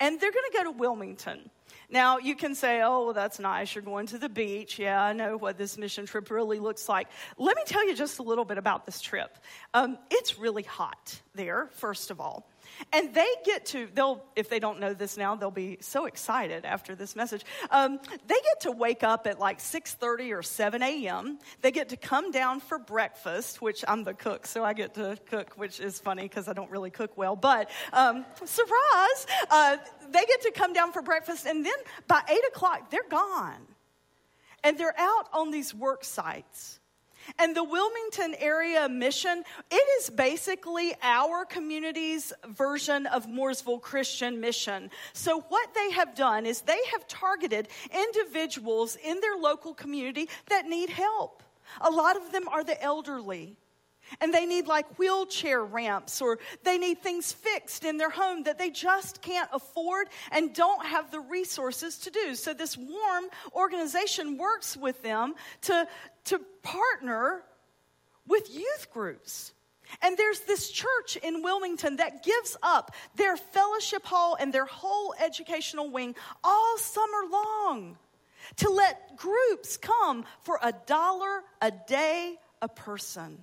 and 0.00 0.20
they're 0.20 0.32
going 0.32 0.50
to 0.50 0.56
go 0.58 0.64
to 0.64 0.70
Wilmington. 0.72 1.50
Now, 1.90 2.18
you 2.18 2.34
can 2.34 2.54
say, 2.54 2.82
oh, 2.82 3.04
well, 3.04 3.12
that's 3.12 3.38
nice. 3.38 3.74
You're 3.74 3.84
going 3.84 4.06
to 4.06 4.18
the 4.18 4.28
beach. 4.28 4.78
Yeah, 4.78 5.00
I 5.02 5.12
know 5.12 5.36
what 5.36 5.58
this 5.58 5.78
mission 5.78 6.06
trip 6.06 6.30
really 6.30 6.58
looks 6.58 6.88
like. 6.88 7.08
Let 7.38 7.56
me 7.56 7.62
tell 7.66 7.86
you 7.86 7.94
just 7.94 8.18
a 8.18 8.22
little 8.22 8.44
bit 8.44 8.58
about 8.58 8.86
this 8.86 9.00
trip. 9.00 9.38
Um, 9.74 9.98
it's 10.10 10.38
really 10.38 10.62
hot 10.62 11.20
there, 11.34 11.68
first 11.72 12.10
of 12.10 12.20
all. 12.20 12.48
And 12.92 13.14
they 13.14 13.26
get 13.44 13.66
to, 13.66 13.88
they'll, 13.92 14.24
if 14.36 14.48
they 14.48 14.58
don't 14.58 14.80
know 14.80 14.94
this 14.94 15.16
now, 15.16 15.34
they'll 15.34 15.50
be 15.50 15.78
so 15.80 16.06
excited 16.06 16.64
after 16.64 16.94
this 16.94 17.16
message. 17.16 17.44
Um, 17.70 17.98
they 18.26 18.34
get 18.34 18.60
to 18.62 18.72
wake 18.72 19.02
up 19.02 19.26
at 19.26 19.38
like 19.38 19.58
6.30 19.58 20.36
or 20.36 20.42
7 20.42 20.82
a.m. 20.82 21.38
They 21.60 21.70
get 21.70 21.90
to 21.90 21.96
come 21.96 22.30
down 22.30 22.60
for 22.60 22.78
breakfast, 22.78 23.60
which 23.62 23.84
I'm 23.86 24.04
the 24.04 24.14
cook, 24.14 24.46
so 24.46 24.64
I 24.64 24.72
get 24.72 24.94
to 24.94 25.18
cook, 25.28 25.54
which 25.56 25.80
is 25.80 25.98
funny 25.98 26.22
because 26.22 26.48
I 26.48 26.52
don't 26.52 26.70
really 26.70 26.90
cook 26.90 27.16
well. 27.16 27.36
But 27.36 27.70
um, 27.92 28.24
surprise, 28.44 29.26
uh, 29.50 29.76
they 30.10 30.24
get 30.24 30.42
to 30.42 30.52
come 30.52 30.72
down 30.72 30.92
for 30.92 31.02
breakfast, 31.02 31.46
and 31.46 31.64
then 31.64 31.72
by 32.06 32.20
8 32.28 32.38
o'clock, 32.48 32.90
they're 32.90 33.08
gone. 33.08 33.66
And 34.62 34.78
they're 34.78 34.98
out 34.98 35.28
on 35.32 35.50
these 35.50 35.74
work 35.74 36.04
sites. 36.04 36.80
And 37.38 37.56
the 37.56 37.64
Wilmington 37.64 38.34
area 38.38 38.88
mission, 38.88 39.44
it 39.70 39.88
is 40.00 40.10
basically 40.10 40.94
our 41.02 41.44
community's 41.44 42.32
version 42.48 43.06
of 43.06 43.26
Mooresville 43.26 43.80
Christian 43.80 44.40
Mission. 44.40 44.90
So, 45.12 45.40
what 45.40 45.74
they 45.74 45.90
have 45.92 46.14
done 46.14 46.46
is 46.46 46.60
they 46.60 46.80
have 46.92 47.06
targeted 47.08 47.68
individuals 47.92 48.96
in 49.02 49.20
their 49.20 49.36
local 49.36 49.74
community 49.74 50.28
that 50.48 50.66
need 50.66 50.90
help. 50.90 51.42
A 51.80 51.90
lot 51.90 52.16
of 52.16 52.30
them 52.32 52.48
are 52.48 52.62
the 52.62 52.80
elderly. 52.82 53.56
And 54.20 54.32
they 54.32 54.46
need 54.46 54.66
like 54.66 54.98
wheelchair 54.98 55.64
ramps 55.64 56.20
or 56.20 56.38
they 56.62 56.78
need 56.78 57.02
things 57.02 57.32
fixed 57.32 57.84
in 57.84 57.96
their 57.96 58.10
home 58.10 58.44
that 58.44 58.58
they 58.58 58.70
just 58.70 59.22
can't 59.22 59.48
afford 59.52 60.08
and 60.30 60.54
don't 60.54 60.84
have 60.84 61.10
the 61.10 61.20
resources 61.20 61.98
to 62.00 62.10
do. 62.10 62.34
So 62.34 62.54
this 62.54 62.76
warm 62.76 63.24
organization 63.54 64.38
works 64.38 64.76
with 64.76 65.02
them 65.02 65.34
to, 65.62 65.88
to 66.24 66.40
partner 66.62 67.42
with 68.26 68.54
youth 68.54 68.88
groups. 68.92 69.52
And 70.02 70.16
there's 70.16 70.40
this 70.40 70.70
church 70.70 71.16
in 71.22 71.42
Wilmington 71.42 71.96
that 71.96 72.24
gives 72.24 72.56
up 72.62 72.94
their 73.16 73.36
fellowship 73.36 74.04
hall 74.04 74.36
and 74.38 74.52
their 74.52 74.64
whole 74.64 75.14
educational 75.22 75.90
wing 75.90 76.14
all 76.42 76.78
summer 76.78 77.28
long 77.30 77.98
to 78.56 78.70
let 78.70 79.16
groups 79.16 79.76
come 79.76 80.24
for 80.42 80.58
a 80.62 80.72
dollar 80.86 81.42
a 81.60 81.70
day 81.70 82.36
a 82.62 82.68
person. 82.68 83.38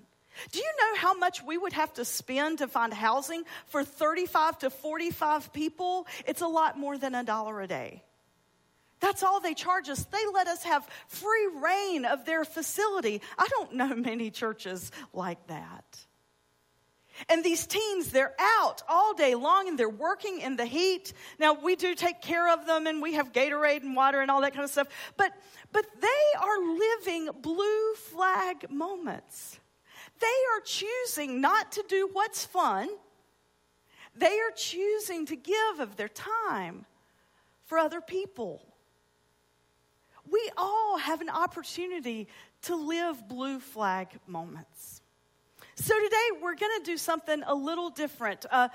Do 0.51 0.60
you 0.60 0.71
know 0.80 0.99
how 0.99 1.13
much 1.13 1.43
we 1.43 1.58
would 1.58 1.73
have 1.73 1.93
to 1.93 2.06
spend 2.06 2.60
to 2.60 2.67
find 2.67 2.93
housing 2.93 3.43
for 3.67 3.84
35 3.84 4.60
to 4.60 4.69
45 4.69 5.54
people? 5.54 6.08
It's 6.25 6.41
a 6.41 6.47
lot 6.47 6.77
more 6.77 6.97
than 6.97 7.15
a 7.15 7.23
dollar 7.23 7.62
a 7.62 7.67
day. 7.67 8.04
That's 8.99 9.23
all 9.23 9.39
they 9.39 9.56
charge 9.56 9.89
us. 9.89 10.06
They 10.06 10.25
let 10.34 10.47
us 10.47 10.63
have 10.63 10.88
free 11.08 11.49
reign 11.62 12.06
of 12.06 12.25
their 12.25 12.45
facility. 12.45 13.21
I 13.38 13.47
don't 13.49 13.73
know 13.73 13.95
many 13.95 14.30
churches 14.30 14.91
like 15.13 15.47
that. 15.47 16.06
And 17.30 17.43
these 17.43 17.67
teens, 17.67 18.12
they're 18.12 18.34
out 18.39 18.82
all 18.88 19.13
day 19.13 19.36
long 19.36 19.67
and 19.67 19.77
they're 19.77 19.89
working 19.89 20.39
in 20.39 20.56
the 20.56 20.65
heat. 20.65 21.13
Now, 21.39 21.54
we 21.54 21.75
do 21.75 21.93
take 21.93 22.21
care 22.21 22.54
of 22.54 22.65
them 22.65 22.88
and 22.88 23.01
we 23.01 23.13
have 23.13 23.32
Gatorade 23.32 23.82
and 23.82 23.95
water 23.95 24.21
and 24.21 24.32
all 24.32 24.41
that 24.41 24.54
kind 24.54 24.63
of 24.63 24.71
stuff, 24.71 24.88
but, 25.17 25.32
but 25.71 25.86
they 25.99 26.39
are 26.39 26.60
living 26.60 27.30
blue 27.41 27.93
flag 27.95 28.69
moments. 28.69 29.60
They 30.22 30.28
are 30.28 30.62
choosing 30.64 31.42
not 31.42 31.72
to 31.74 31.84
do 31.88 32.10
what's 32.14 32.46
fun, 32.46 32.88
they 34.16 34.40
are 34.40 34.52
choosing 34.56 35.26
to 35.28 35.36
give 35.36 35.80
of 35.80 35.96
their 35.96 36.10
time 36.10 36.86
for 37.66 37.78
other 37.78 38.02
people. 38.02 38.62
We 40.30 40.52
all 40.58 40.98
have 40.98 41.22
an 41.22 41.30
opportunity 41.30 42.28
to 42.64 42.76
live 42.76 43.28
blue 43.28 43.60
flag 43.60 44.08
moments. 44.28 45.02
So 45.76 45.96
today 46.00 46.42
we're 46.42 46.56
going 46.56 46.80
to 46.80 46.86
do 46.86 46.98
something 46.98 47.42
a 47.48 47.56
little 47.56 47.90
different. 47.90 48.46
Uh, 48.52 48.68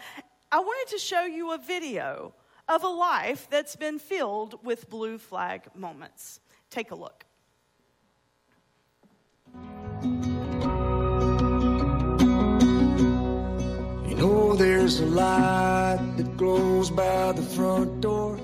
I 0.50 0.58
wanted 0.60 0.92
to 0.92 0.98
show 0.98 1.24
you 1.24 1.52
a 1.52 1.58
video 1.58 2.34
of 2.68 2.82
a 2.82 2.88
life 2.88 3.48
that's 3.50 3.76
been 3.76 3.98
filled 3.98 4.64
with 4.64 4.90
blue 4.90 5.18
flag 5.18 5.62
moments. 5.74 6.40
Take 6.70 6.90
a 6.90 6.94
look. 6.94 7.25
There's 14.86 15.00
a 15.00 15.06
light 15.06 15.98
that 16.16 16.36
glows 16.36 16.90
by 16.90 17.32
the 17.32 17.42
front 17.42 18.00
door. 18.00 18.38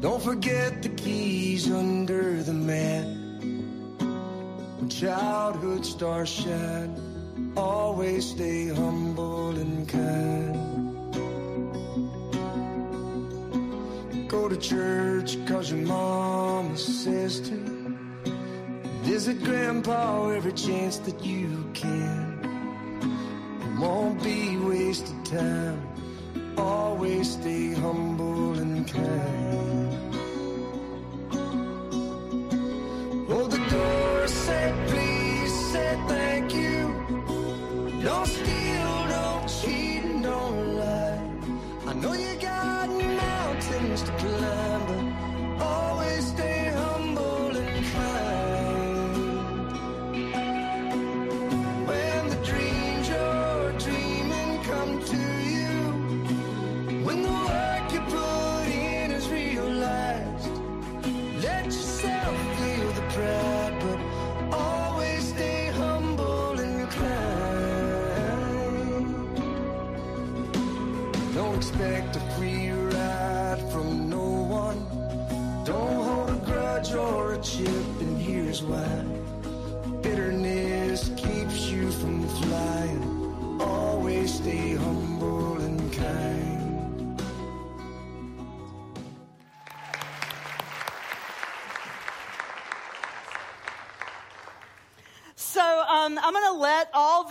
Don't 0.00 0.22
forget 0.22 0.82
the 0.82 0.90
keys 0.90 1.70
under 1.70 2.42
the 2.42 2.52
mat. 2.52 3.06
When 4.76 4.90
childhood 4.90 5.86
stars 5.86 6.28
shine 6.28 7.00
always 7.56 8.28
stay 8.28 8.68
humble 8.68 9.56
and 9.56 9.88
kind. 9.88 10.58
Go 14.28 14.50
to 14.50 14.56
church 14.58 15.38
cause 15.46 15.72
your 15.72 15.86
mama 15.86 16.76
says 16.76 17.40
to. 17.40 17.56
Visit 19.04 19.42
grandpa 19.42 20.28
every 20.28 20.52
chance 20.52 20.98
that 20.98 21.24
you 21.24 21.70
can. 21.72 22.25
Won't 23.78 24.22
be 24.22 24.56
wasted 24.56 25.24
time. 25.24 25.82
Always 26.56 27.32
stay 27.32 27.74
humble 27.74 28.58
and 28.58 28.86
kind. 28.90 30.14
Oh, 33.28 33.46
the 33.46 33.62
door 33.68 34.26
said 34.28 34.88
please, 34.88 35.72
said 35.72 35.98
thank 36.08 36.35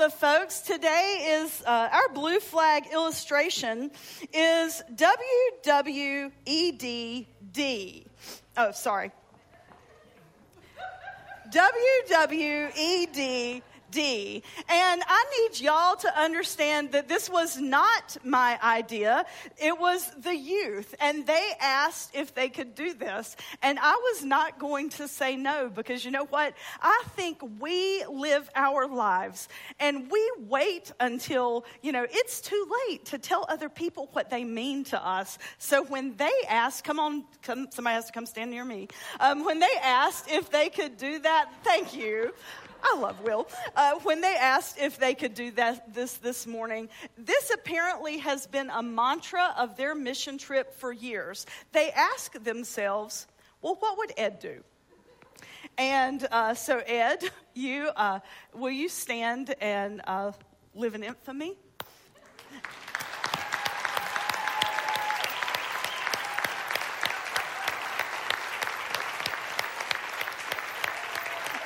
the 0.05 0.11
folks 0.11 0.59
today 0.59 1.39
is 1.41 1.63
uh, 1.65 1.89
our 1.91 2.09
blue 2.13 2.39
flag 2.39 2.83
illustration 2.93 3.89
is 4.31 4.83
WWEDD. 4.93 6.31
Oh, 8.55 8.71
sorry. 8.71 9.11
WWEDD. 11.51 13.63
And 13.93 15.01
I 15.07 15.25
need 15.39 15.59
y'all 15.61 15.95
to 15.97 16.19
understand 16.19 16.91
that 16.91 17.07
this 17.07 17.29
was 17.29 17.57
not 17.59 18.17
my 18.23 18.59
idea. 18.61 19.25
It 19.57 19.79
was 19.79 20.09
the 20.17 20.35
youth. 20.35 20.93
And 20.99 21.25
they 21.25 21.51
asked 21.61 22.15
if 22.15 22.33
they 22.33 22.49
could 22.49 22.75
do 22.75 22.93
this. 22.93 23.35
And 23.61 23.79
I 23.81 23.93
was 23.93 24.23
not 24.23 24.59
going 24.59 24.89
to 24.91 25.07
say 25.07 25.35
no 25.35 25.69
because 25.69 26.03
you 26.03 26.11
know 26.11 26.25
what? 26.25 26.53
I 26.81 27.03
think 27.15 27.39
we 27.59 28.03
live 28.05 28.49
our 28.55 28.87
lives 28.87 29.47
and 29.79 30.09
we 30.11 30.31
wait 30.39 30.91
until, 30.99 31.65
you 31.81 31.91
know, 31.91 32.05
it's 32.09 32.41
too 32.41 32.67
late 32.87 33.05
to 33.05 33.17
tell 33.17 33.45
other 33.49 33.69
people 33.69 34.09
what 34.13 34.29
they 34.29 34.43
mean 34.43 34.83
to 34.85 35.07
us. 35.07 35.37
So 35.57 35.83
when 35.83 36.15
they 36.17 36.31
asked, 36.49 36.83
come 36.83 36.99
on, 36.99 37.25
come, 37.43 37.67
somebody 37.71 37.95
has 37.95 38.05
to 38.05 38.11
come 38.11 38.25
stand 38.25 38.51
near 38.51 38.65
me. 38.65 38.87
Um, 39.19 39.45
when 39.45 39.59
they 39.59 39.73
asked 39.81 40.29
if 40.29 40.49
they 40.49 40.69
could 40.69 40.97
do 40.97 41.19
that, 41.19 41.49
thank 41.63 41.95
you. 41.95 42.33
I 42.83 42.97
love 42.97 43.21
Will. 43.21 43.47
Uh, 43.75 43.95
when 44.03 44.21
they 44.21 44.35
asked 44.35 44.77
if 44.79 44.97
they 44.97 45.13
could 45.13 45.33
do 45.33 45.51
that 45.51 45.93
this 45.93 46.13
this 46.17 46.47
morning, 46.47 46.89
this 47.17 47.51
apparently 47.51 48.17
has 48.19 48.47
been 48.47 48.69
a 48.69 48.81
mantra 48.81 49.53
of 49.57 49.75
their 49.75 49.95
mission 49.95 50.37
trip 50.37 50.73
for 50.73 50.93
years. 50.93 51.45
They 51.71 51.91
ask 51.91 52.31
themselves, 52.43 53.27
"Well, 53.61 53.75
what 53.79 53.97
would 53.97 54.13
Ed 54.17 54.39
do?" 54.39 54.63
And 55.77 56.27
uh, 56.31 56.53
so, 56.53 56.79
Ed, 56.79 57.23
you 57.53 57.89
uh, 57.95 58.19
will 58.53 58.71
you 58.71 58.87
stand 58.87 59.55
and 59.59 60.01
uh, 60.07 60.31
live 60.73 60.95
in 60.95 61.03
infamy? 61.03 61.57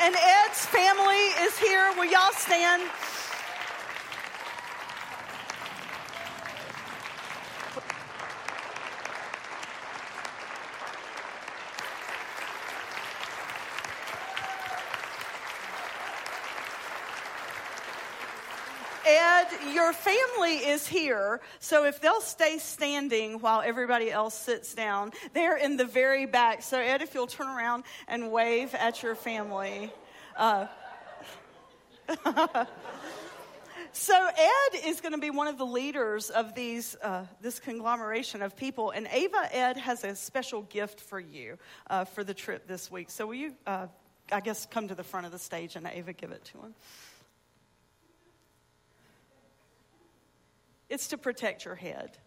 And 0.02 0.16
Ed's 0.16 0.39
family 0.70 1.26
is 1.42 1.58
here. 1.58 1.92
Will 1.98 2.06
y'all 2.06 2.32
stand? 2.32 2.84
Ed, 19.08 19.48
your 19.74 19.92
family 19.92 20.58
is 20.58 20.88
here, 20.88 21.42
so 21.60 21.86
if 21.86 22.00
they'll 22.00 22.22
stay 22.22 22.60
standing 22.60 23.40
while 23.40 23.62
everybody 23.62 24.12
else 24.12 24.36
sits 24.36 24.76
down, 24.76 25.14
they're 25.34 25.58
in 25.58 25.78
the 25.78 25.86
very 25.86 26.28
back. 26.28 26.62
So, 26.62 26.80
Ed, 26.80 27.02
if 27.02 27.16
you'll 27.16 27.26
turn 27.26 27.48
around 27.48 27.86
and 28.08 28.32
wave 28.32 28.76
at 28.76 29.02
your 29.02 29.16
family. 29.16 29.92
Uh, 30.36 30.68
so, 33.92 34.28
Ed 34.28 34.80
is 34.86 35.02
going 35.02 35.12
to 35.12 35.20
be 35.20 35.30
one 35.30 35.48
of 35.48 35.58
the 35.58 35.66
leaders 35.66 36.30
of 36.30 36.56
these, 36.56 36.96
uh, 37.04 37.26
this 37.42 37.60
conglomeration 37.60 38.42
of 38.42 38.56
people, 38.56 38.92
and 38.92 39.08
Ava 39.12 39.50
Ed 39.52 39.78
has 39.78 40.04
a 40.04 40.16
special 40.16 40.64
gift 40.64 41.00
for 41.02 41.20
you 41.20 41.58
uh, 41.90 42.06
for 42.06 42.24
the 42.24 42.34
trip 42.34 42.68
this 42.68 42.90
week. 42.92 43.10
So, 43.10 43.28
will 43.28 43.36
you, 43.36 43.54
uh, 43.68 43.88
I 44.32 44.40
guess, 44.40 44.66
come 44.66 44.88
to 44.88 44.96
the 44.96 45.04
front 45.04 45.26
of 45.26 45.32
the 45.32 45.40
stage 45.40 45.76
and 45.76 45.86
Ava 45.86 46.14
give 46.14 46.32
it 46.32 46.46
to 46.46 46.58
him? 46.60 46.74
It's 50.90 51.10
to 51.10 51.18
protect 51.18 51.66
your 51.66 51.76
head. 51.76 52.18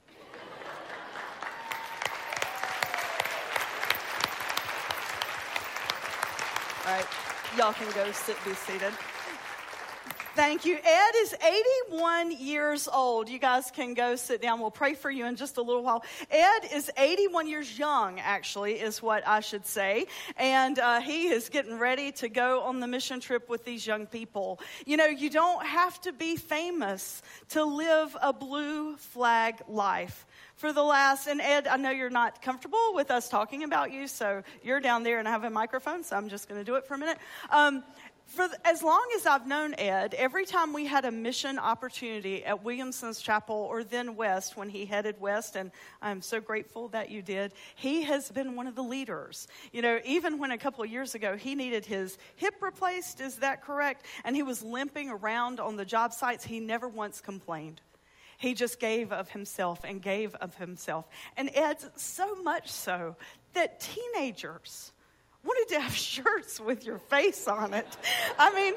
All 6.86 6.92
right, 6.92 7.06
y'all 7.56 7.72
can 7.72 7.90
go 7.92 8.10
sit, 8.12 8.36
be 8.44 8.54
seated. 8.54 8.92
Thank 10.34 10.64
you. 10.64 10.78
Ed 10.82 11.12
is 11.16 11.34
81 11.90 12.38
years 12.38 12.88
old. 12.90 13.28
You 13.28 13.38
guys 13.38 13.70
can 13.70 13.92
go 13.92 14.16
sit 14.16 14.40
down. 14.40 14.60
We'll 14.60 14.70
pray 14.70 14.94
for 14.94 15.10
you 15.10 15.26
in 15.26 15.36
just 15.36 15.58
a 15.58 15.62
little 15.62 15.82
while. 15.82 16.02
Ed 16.30 16.60
is 16.72 16.90
81 16.96 17.48
years 17.48 17.78
young, 17.78 18.18
actually, 18.18 18.80
is 18.80 19.02
what 19.02 19.28
I 19.28 19.40
should 19.40 19.66
say. 19.66 20.06
And 20.38 20.78
uh, 20.78 21.02
he 21.02 21.28
is 21.28 21.50
getting 21.50 21.78
ready 21.78 22.12
to 22.12 22.30
go 22.30 22.62
on 22.62 22.80
the 22.80 22.86
mission 22.86 23.20
trip 23.20 23.50
with 23.50 23.66
these 23.66 23.86
young 23.86 24.06
people. 24.06 24.58
You 24.86 24.96
know, 24.96 25.04
you 25.04 25.28
don't 25.28 25.66
have 25.66 26.00
to 26.00 26.12
be 26.12 26.36
famous 26.36 27.20
to 27.50 27.62
live 27.62 28.16
a 28.22 28.32
blue 28.32 28.96
flag 28.96 29.60
life 29.68 30.24
for 30.62 30.72
the 30.72 30.80
last, 30.80 31.26
and 31.26 31.40
Ed, 31.40 31.66
I 31.66 31.76
know 31.76 31.90
you're 31.90 32.08
not 32.08 32.40
comfortable 32.40 32.94
with 32.94 33.10
us 33.10 33.28
talking 33.28 33.64
about 33.64 33.90
you, 33.90 34.06
so 34.06 34.44
you're 34.62 34.78
down 34.78 35.02
there 35.02 35.18
and 35.18 35.26
I 35.26 35.32
have 35.32 35.42
a 35.42 35.50
microphone, 35.50 36.04
so 36.04 36.14
I'm 36.14 36.28
just 36.28 36.48
going 36.48 36.60
to 36.60 36.64
do 36.64 36.76
it 36.76 36.86
for 36.86 36.94
a 36.94 36.98
minute. 36.98 37.18
Um, 37.50 37.82
for 38.26 38.46
as 38.64 38.80
long 38.80 39.04
as 39.16 39.26
I've 39.26 39.44
known 39.44 39.74
Ed, 39.76 40.14
every 40.14 40.46
time 40.46 40.72
we 40.72 40.86
had 40.86 41.04
a 41.04 41.10
mission 41.10 41.58
opportunity 41.58 42.44
at 42.44 42.62
Williamson's 42.62 43.20
Chapel 43.20 43.56
or 43.56 43.82
then 43.82 44.14
West 44.14 44.56
when 44.56 44.68
he 44.68 44.86
headed 44.86 45.20
West, 45.20 45.56
and 45.56 45.72
I'm 46.00 46.22
so 46.22 46.40
grateful 46.40 46.86
that 46.90 47.10
you 47.10 47.22
did, 47.22 47.54
he 47.74 48.02
has 48.02 48.30
been 48.30 48.54
one 48.54 48.68
of 48.68 48.76
the 48.76 48.84
leaders. 48.84 49.48
You 49.72 49.82
know, 49.82 49.98
even 50.04 50.38
when 50.38 50.52
a 50.52 50.58
couple 50.58 50.84
of 50.84 50.90
years 50.90 51.16
ago 51.16 51.36
he 51.36 51.56
needed 51.56 51.84
his 51.84 52.18
hip 52.36 52.54
replaced, 52.60 53.20
is 53.20 53.38
that 53.38 53.64
correct? 53.64 54.06
And 54.24 54.36
he 54.36 54.44
was 54.44 54.62
limping 54.62 55.10
around 55.10 55.58
on 55.58 55.74
the 55.74 55.84
job 55.84 56.12
sites, 56.12 56.44
he 56.44 56.60
never 56.60 56.88
once 56.88 57.20
complained. 57.20 57.80
He 58.42 58.54
just 58.54 58.80
gave 58.80 59.12
of 59.12 59.30
himself 59.30 59.84
and 59.84 60.02
gave 60.02 60.34
of 60.34 60.56
himself. 60.56 61.06
And 61.36 61.48
Ed's 61.54 61.88
so 61.94 62.34
much 62.42 62.72
so 62.72 63.14
that 63.54 63.78
teenagers, 63.78 64.90
wanted 65.44 65.72
to 65.74 65.80
have 65.80 65.94
shirts 66.10 66.58
with 66.58 66.84
your 66.84 66.98
face 66.98 67.46
on 67.46 67.72
it. 67.72 67.86
I 68.40 68.52
mean, 68.52 68.74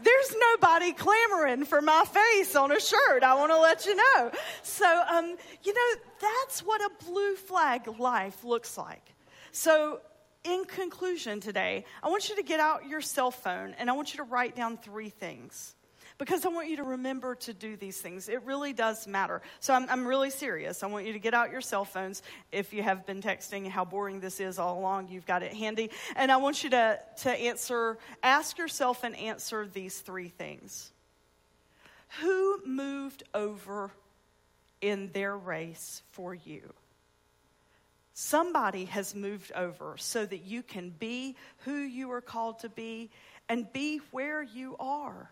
there's 0.00 0.36
nobody 0.52 0.92
clamoring 0.92 1.64
for 1.64 1.82
my 1.82 2.04
face 2.04 2.54
on 2.54 2.70
a 2.70 2.78
shirt. 2.78 3.24
I 3.24 3.34
want 3.34 3.50
to 3.50 3.58
let 3.58 3.84
you 3.84 3.96
know. 3.96 4.30
So, 4.62 4.86
um, 4.86 5.36
you 5.64 5.74
know, 5.74 6.00
that's 6.20 6.60
what 6.60 6.80
a 6.80 7.04
blue 7.04 7.34
flag 7.34 7.98
life 7.98 8.44
looks 8.44 8.78
like. 8.78 9.02
So, 9.50 10.02
in 10.44 10.64
conclusion 10.66 11.40
today, 11.40 11.84
I 12.00 12.10
want 12.10 12.28
you 12.28 12.36
to 12.36 12.44
get 12.44 12.60
out 12.60 12.88
your 12.88 13.00
cell 13.00 13.32
phone 13.32 13.74
and 13.76 13.90
I 13.90 13.92
want 13.92 14.14
you 14.14 14.18
to 14.18 14.22
write 14.22 14.54
down 14.54 14.76
three 14.76 15.08
things 15.08 15.74
because 16.20 16.44
I 16.44 16.50
want 16.50 16.68
you 16.68 16.76
to 16.76 16.84
remember 16.84 17.34
to 17.36 17.54
do 17.54 17.78
these 17.78 17.98
things. 17.98 18.28
It 18.28 18.42
really 18.44 18.74
does 18.74 19.06
matter. 19.06 19.40
So 19.58 19.72
I'm, 19.72 19.88
I'm 19.88 20.06
really 20.06 20.28
serious. 20.28 20.82
I 20.82 20.86
want 20.86 21.06
you 21.06 21.14
to 21.14 21.18
get 21.18 21.32
out 21.32 21.50
your 21.50 21.62
cell 21.62 21.86
phones. 21.86 22.22
If 22.52 22.74
you 22.74 22.82
have 22.82 23.06
been 23.06 23.22
texting 23.22 23.66
how 23.66 23.86
boring 23.86 24.20
this 24.20 24.38
is 24.38 24.58
all 24.58 24.78
along, 24.78 25.08
you've 25.08 25.24
got 25.24 25.42
it 25.42 25.54
handy. 25.54 25.90
And 26.16 26.30
I 26.30 26.36
want 26.36 26.62
you 26.62 26.68
to, 26.70 26.98
to 27.22 27.30
answer, 27.30 27.96
ask 28.22 28.58
yourself 28.58 29.02
and 29.02 29.16
answer 29.16 29.66
these 29.66 29.98
three 29.98 30.28
things. 30.28 30.92
Who 32.20 32.66
moved 32.66 33.22
over 33.32 33.90
in 34.82 35.10
their 35.12 35.34
race 35.34 36.02
for 36.10 36.34
you? 36.34 36.74
Somebody 38.12 38.84
has 38.84 39.14
moved 39.14 39.52
over 39.52 39.94
so 39.96 40.26
that 40.26 40.44
you 40.44 40.62
can 40.62 40.90
be 40.90 41.36
who 41.64 41.76
you 41.76 42.12
are 42.12 42.20
called 42.20 42.58
to 42.58 42.68
be 42.68 43.08
and 43.48 43.72
be 43.72 44.02
where 44.10 44.42
you 44.42 44.76
are. 44.78 45.30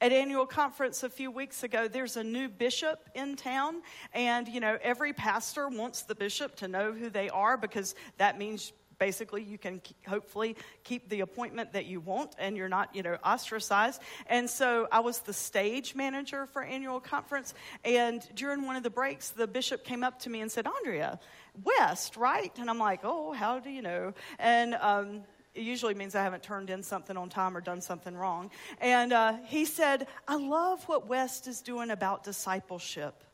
At 0.00 0.12
annual 0.12 0.46
conference 0.46 1.02
a 1.02 1.10
few 1.10 1.30
weeks 1.30 1.64
ago, 1.64 1.88
there's 1.88 2.16
a 2.16 2.22
new 2.22 2.48
bishop 2.48 3.08
in 3.16 3.34
town, 3.34 3.82
and 4.12 4.46
you 4.46 4.60
know, 4.60 4.78
every 4.80 5.12
pastor 5.12 5.68
wants 5.68 6.02
the 6.02 6.14
bishop 6.14 6.54
to 6.56 6.68
know 6.68 6.92
who 6.92 7.10
they 7.10 7.28
are 7.28 7.56
because 7.56 7.96
that 8.16 8.38
means 8.38 8.72
basically 9.00 9.42
you 9.42 9.58
can 9.58 9.80
hopefully 10.06 10.56
keep 10.84 11.08
the 11.08 11.20
appointment 11.20 11.72
that 11.72 11.86
you 11.86 12.00
want 12.00 12.34
and 12.38 12.56
you're 12.56 12.68
not 12.68 12.94
you 12.94 13.02
know 13.02 13.16
ostracized. 13.24 14.00
And 14.26 14.48
so 14.48 14.88
i 14.90 15.00
was 15.00 15.20
the 15.20 15.32
stage 15.32 15.94
manager 15.94 16.46
for 16.46 16.62
annual 16.62 17.00
conference 17.00 17.54
and 17.84 18.26
during 18.34 18.66
one 18.66 18.74
of 18.74 18.82
the 18.82 18.90
breaks 18.90 19.30
the 19.30 19.46
bishop 19.46 19.84
came 19.84 20.02
up 20.02 20.18
to 20.20 20.30
me 20.30 20.40
and 20.40 20.50
said 20.50 20.66
andrea 20.66 21.20
west 21.62 22.16
right? 22.16 22.52
And 22.58 22.68
i'm 22.68 22.78
like 22.78 23.00
oh 23.04 23.32
how 23.32 23.60
do 23.60 23.70
you 23.70 23.82
know? 23.82 24.14
And 24.38 24.74
um, 24.74 25.22
it 25.58 25.64
usually 25.64 25.94
means 25.94 26.14
I 26.14 26.22
haven't 26.22 26.44
turned 26.44 26.70
in 26.70 26.84
something 26.84 27.16
on 27.16 27.28
time 27.28 27.56
or 27.56 27.60
done 27.60 27.80
something 27.80 28.14
wrong. 28.14 28.50
And 28.80 29.12
uh, 29.12 29.34
he 29.44 29.64
said, 29.64 30.06
I 30.28 30.36
love 30.36 30.84
what 30.84 31.08
West 31.08 31.48
is 31.48 31.60
doing 31.60 31.90
about 31.90 32.22
discipleship. 32.22 33.24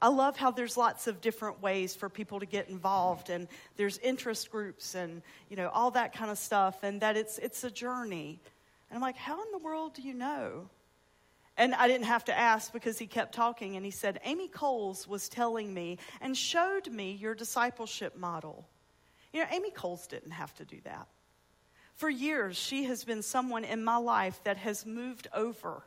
I 0.00 0.08
love 0.08 0.38
how 0.38 0.50
there's 0.50 0.76
lots 0.76 1.06
of 1.06 1.20
different 1.20 1.62
ways 1.62 1.94
for 1.94 2.08
people 2.08 2.40
to 2.40 2.46
get 2.46 2.68
involved, 2.68 3.30
and 3.30 3.48
there's 3.76 3.98
interest 3.98 4.50
groups 4.50 4.94
and 4.94 5.22
you 5.48 5.56
know 5.56 5.68
all 5.68 5.90
that 5.92 6.12
kind 6.12 6.30
of 6.30 6.36
stuff, 6.36 6.82
and 6.82 7.00
that 7.00 7.16
it's 7.16 7.38
it's 7.38 7.64
a 7.64 7.70
journey. 7.70 8.40
And 8.90 8.96
I'm 8.96 9.02
like, 9.02 9.16
how 9.16 9.42
in 9.42 9.50
the 9.52 9.58
world 9.58 9.94
do 9.94 10.02
you 10.02 10.12
know? 10.12 10.68
And 11.56 11.74
I 11.74 11.88
didn't 11.88 12.06
have 12.06 12.26
to 12.26 12.38
ask 12.38 12.72
because 12.72 12.98
he 12.98 13.06
kept 13.06 13.34
talking, 13.34 13.76
and 13.76 13.84
he 13.84 13.90
said, 13.90 14.20
Amy 14.24 14.48
Coles 14.48 15.08
was 15.08 15.30
telling 15.30 15.72
me 15.72 15.98
and 16.20 16.36
showed 16.36 16.88
me 16.88 17.12
your 17.12 17.34
discipleship 17.34 18.16
model. 18.18 18.68
You 19.32 19.40
know, 19.40 19.48
Amy 19.50 19.70
Coles 19.70 20.06
didn't 20.06 20.32
have 20.32 20.54
to 20.56 20.66
do 20.66 20.78
that. 20.84 21.08
For 21.96 22.10
years, 22.10 22.56
she 22.56 22.84
has 22.84 23.04
been 23.04 23.22
someone 23.22 23.64
in 23.64 23.82
my 23.82 23.96
life 23.96 24.40
that 24.44 24.58
has 24.58 24.84
moved 24.84 25.28
over 25.34 25.82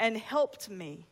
and 0.00 0.16
helped 0.16 0.68
me 0.68 1.06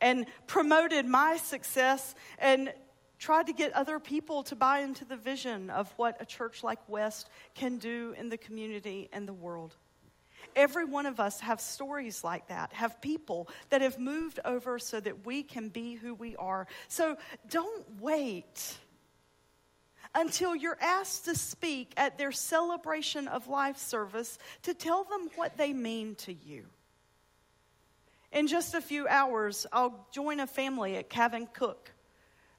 and 0.00 0.26
promoted 0.46 1.06
my 1.06 1.36
success 1.36 2.14
and 2.38 2.72
tried 3.18 3.46
to 3.48 3.52
get 3.52 3.72
other 3.72 3.98
people 3.98 4.42
to 4.44 4.56
buy 4.56 4.80
into 4.80 5.04
the 5.04 5.16
vision 5.16 5.70
of 5.70 5.92
what 5.96 6.20
a 6.20 6.24
church 6.24 6.62
like 6.62 6.78
West 6.88 7.30
can 7.54 7.78
do 7.78 8.14
in 8.16 8.28
the 8.28 8.36
community 8.36 9.08
and 9.12 9.26
the 9.26 9.32
world. 9.32 9.76
Every 10.54 10.84
one 10.84 11.06
of 11.06 11.20
us 11.20 11.40
have 11.40 11.60
stories 11.60 12.24
like 12.24 12.48
that, 12.48 12.72
have 12.72 13.00
people 13.00 13.48
that 13.70 13.80
have 13.80 13.98
moved 13.98 14.38
over 14.44 14.78
so 14.78 15.00
that 15.00 15.24
we 15.24 15.42
can 15.42 15.68
be 15.68 15.94
who 15.94 16.14
we 16.14 16.36
are. 16.36 16.66
So 16.88 17.16
don't 17.48 18.00
wait 18.00 18.76
until 20.14 20.54
you're 20.54 20.78
asked 20.80 21.24
to 21.26 21.34
speak 21.34 21.92
at 21.96 22.18
their 22.18 22.32
celebration 22.32 23.28
of 23.28 23.48
life 23.48 23.78
service 23.78 24.38
to 24.62 24.74
tell 24.74 25.04
them 25.04 25.28
what 25.36 25.56
they 25.56 25.72
mean 25.72 26.14
to 26.16 26.32
you. 26.32 26.64
In 28.32 28.46
just 28.46 28.74
a 28.74 28.80
few 28.80 29.06
hours, 29.08 29.66
I'll 29.72 30.06
join 30.10 30.40
a 30.40 30.46
family 30.46 30.96
at 30.96 31.10
Cavin-Cook. 31.10 31.90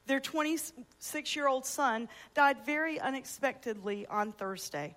Their 0.05 0.19
26 0.19 1.35
year 1.35 1.47
old 1.47 1.65
son 1.65 2.09
died 2.33 2.65
very 2.65 2.99
unexpectedly 2.99 4.05
on 4.05 4.33
Thursday. 4.33 4.95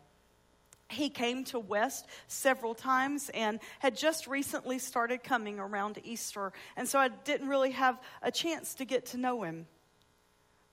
He 0.89 1.09
came 1.09 1.45
to 1.45 1.59
West 1.59 2.07
several 2.29 2.75
times 2.75 3.31
and 3.35 3.59
had 3.81 3.97
just 3.97 4.27
recently 4.27 4.79
started 4.79 5.25
coming 5.25 5.59
around 5.59 5.99
Easter, 6.05 6.53
and 6.77 6.87
so 6.89 6.99
I 6.99 7.09
didn't 7.09 7.49
really 7.49 7.73
have 7.73 7.99
a 8.23 8.31
chance 8.31 8.75
to 8.77 8.85
get 8.85 9.07
to 9.07 9.17
know 9.17 9.43
him. 9.43 9.67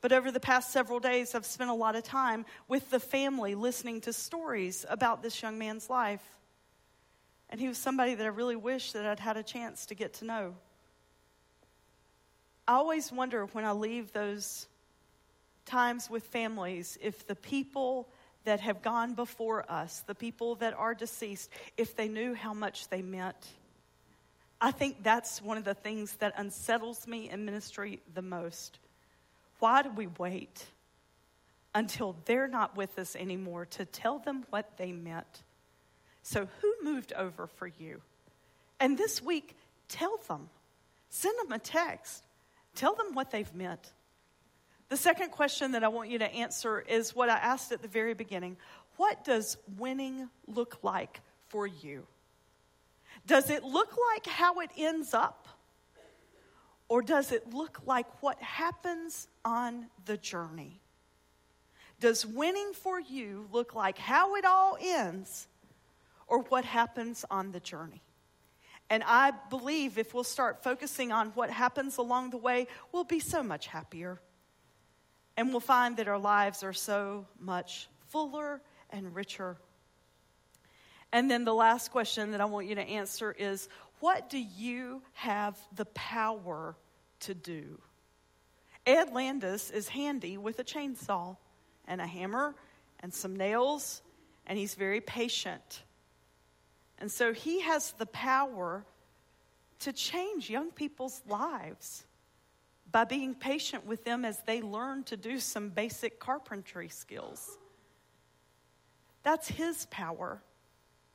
But 0.04 0.12
over 0.12 0.32
the 0.32 0.40
past 0.42 0.74
several 0.74 1.00
days, 1.00 1.34
I've 1.34 1.46
spent 1.46 1.70
a 1.70 1.74
lot 1.74 1.96
of 1.96 2.04
time 2.04 2.46
with 2.68 2.90
the 2.90 3.00
family 3.00 3.56
listening 3.56 4.02
to 4.02 4.12
stories 4.12 4.86
about 4.90 5.24
this 5.24 5.42
young 5.42 5.58
man's 5.58 5.90
life. 5.90 6.22
And 7.50 7.58
he 7.58 7.70
was 7.70 7.78
somebody 7.78 8.14
that 8.14 8.26
I 8.26 8.28
really 8.28 8.58
wish 8.58 8.92
that 8.92 9.06
I'd 9.06 9.22
had 9.22 9.38
a 9.38 9.44
chance 9.44 9.86
to 9.86 9.96
get 9.96 10.16
to 10.16 10.26
know. 10.26 10.56
I 12.68 12.74
always 12.74 13.14
wonder 13.14 13.46
when 13.46 13.64
I 13.64 13.72
leave 13.72 14.12
those 14.12 14.68
times 15.66 16.10
with 16.10 16.24
families 16.26 16.98
if 17.02 17.26
the 17.26 17.36
people 17.36 18.10
that 18.44 18.60
have 18.60 18.82
gone 18.82 19.14
before 19.14 19.64
us, 19.72 20.02
the 20.02 20.16
people 20.16 20.56
that 20.56 20.74
are 20.74 20.94
deceased, 20.94 21.50
if 21.78 21.96
they 21.96 22.10
knew 22.10 22.34
how 22.34 22.54
much 22.54 22.90
they 22.90 23.02
meant. 23.02 23.38
I 24.60 24.72
think 24.72 25.02
that's 25.02 25.42
one 25.42 25.58
of 25.58 25.64
the 25.64 25.74
things 25.74 26.12
that 26.18 26.34
unsettles 26.36 27.08
me 27.08 27.30
in 27.30 27.46
ministry 27.46 28.02
the 28.14 28.22
most. 28.22 28.80
Why 29.64 29.82
do 29.82 29.92
we 29.92 30.08
wait 30.08 30.66
until 31.74 32.18
they're 32.26 32.50
not 32.50 32.76
with 32.76 33.00
us 33.00 33.16
anymore 33.16 33.66
to 33.68 33.86
tell 33.86 34.20
them 34.20 34.44
what 34.50 34.76
they 34.76 34.92
meant? 34.92 35.42
So, 36.22 36.50
who 36.60 36.74
moved 36.84 37.14
over 37.14 37.48
for 37.48 37.68
you? 37.68 38.02
And 38.82 38.98
this 38.98 39.24
week, 39.24 39.56
tell 39.88 40.18
them. 40.28 40.50
Send 41.10 41.40
them 41.40 41.54
a 41.54 41.60
text. 41.60 42.26
Tell 42.76 42.94
them 42.94 43.14
what 43.14 43.32
they've 43.32 43.56
meant. 43.56 43.94
The 44.90 44.98
second 44.98 45.32
question 45.32 45.72
that 45.72 45.84
I 45.86 45.88
want 45.88 46.10
you 46.10 46.20
to 46.20 46.30
answer 46.30 46.82
is 46.82 47.16
what 47.16 47.30
I 47.30 47.38
asked 47.38 47.72
at 47.72 47.82
the 47.82 47.88
very 47.88 48.16
beginning 48.16 48.58
What 48.98 49.24
does 49.24 49.56
winning 49.78 50.28
look 50.46 50.80
like 50.84 51.22
for 51.48 51.68
you? 51.68 52.06
Does 53.26 53.50
it 53.50 53.64
look 53.64 53.96
like 54.14 54.26
how 54.28 54.60
it 54.60 54.72
ends 54.76 55.14
up? 55.14 55.48
Or 56.90 57.02
does 57.02 57.32
it 57.32 57.54
look 57.54 57.82
like 57.86 58.22
what 58.22 58.42
happens 58.42 59.28
on 59.44 59.88
the 60.06 60.18
journey? 60.18 60.82
Does 62.00 62.26
winning 62.26 62.74
for 62.74 63.00
you 63.00 63.48
look 63.52 63.76
like 63.76 63.98
how 63.98 64.36
it 64.36 64.46
all 64.46 64.78
ends 64.82 65.48
or 66.28 66.40
what 66.44 66.66
happens 66.66 67.24
on 67.32 67.52
the 67.52 67.60
journey? 67.60 68.02
And 68.90 69.04
I 69.06 69.32
believe 69.50 69.98
if 69.98 70.14
we'll 70.14 70.24
start 70.24 70.64
focusing 70.64 71.12
on 71.12 71.30
what 71.30 71.50
happens 71.50 71.98
along 71.98 72.32
the 72.32 72.38
way, 72.38 72.68
we'll 72.92 73.06
be 73.06 73.20
so 73.20 73.42
much 73.42 73.68
happier. 73.68 74.20
And 75.38 75.50
we'll 75.50 75.62
find 75.62 75.98
that 75.98 76.08
our 76.08 76.20
lives 76.20 76.62
are 76.64 76.74
so 76.74 77.26
much 77.40 77.88
fuller 78.10 78.62
and 78.90 79.16
richer. 79.16 79.58
And 81.12 81.30
then 81.30 81.46
the 81.46 81.54
last 81.54 81.92
question 81.92 82.32
that 82.32 82.42
I 82.42 82.46
want 82.46 82.68
you 82.68 82.76
to 82.76 82.82
answer 82.82 83.32
is 83.32 83.70
what 84.00 84.30
do 84.30 84.38
you 84.38 85.02
have 85.14 85.58
the 85.76 85.86
power 85.86 86.76
to 87.22 87.34
do? 87.34 87.80
Ed 88.86 89.14
Landis 89.14 89.70
is 89.70 89.88
handy 89.88 90.38
with 90.38 90.60
a 90.60 90.64
chainsaw 90.64 91.38
and 91.88 92.02
a 92.02 92.08
hammer 92.08 92.56
and 93.00 93.14
some 93.14 93.36
nails, 93.36 94.02
and 94.46 94.58
he's 94.58 94.76
very 94.76 95.02
patient. 95.02 95.84
And 97.00 97.12
so 97.12 97.34
he 97.34 97.62
has 97.62 97.92
the 97.94 98.06
power 98.06 98.86
to 99.80 99.94
change 99.94 100.50
young 100.50 100.72
people's 100.72 101.22
lives 101.28 102.06
by 102.92 103.04
being 103.04 103.34
patient 103.34 103.86
with 103.86 104.04
them 104.04 104.24
as 104.24 104.38
they 104.46 104.62
learn 104.62 105.04
to 105.06 105.18
do 105.18 105.40
some 105.40 105.70
basic 105.70 106.20
carpentry 106.20 106.90
skills. 106.90 107.58
That's 109.24 109.48
his 109.48 109.88
power. 109.88 110.42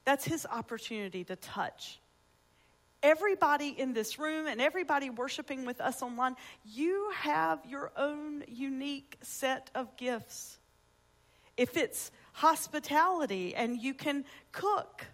That's 0.05 0.24
his 0.24 0.46
opportunity 0.46 1.24
to 1.24 1.36
touch. 1.36 2.00
Everybody 3.03 3.68
in 3.68 3.92
this 3.92 4.18
room 4.18 4.46
and 4.46 4.61
everybody 4.61 5.09
worshiping 5.11 5.64
with 5.64 5.80
us 5.80 6.03
online, 6.03 6.34
you 6.64 7.11
have 7.14 7.61
your 7.66 7.92
own 7.96 8.44
unique 8.49 9.16
set 9.22 9.70
of 9.74 9.96
gifts. 9.96 10.59
If 11.57 11.76
it's 11.76 12.11
hospitality 12.32 13.55
and 13.55 13.80
you 13.80 13.94
can 13.94 14.24
cook, 14.53 15.07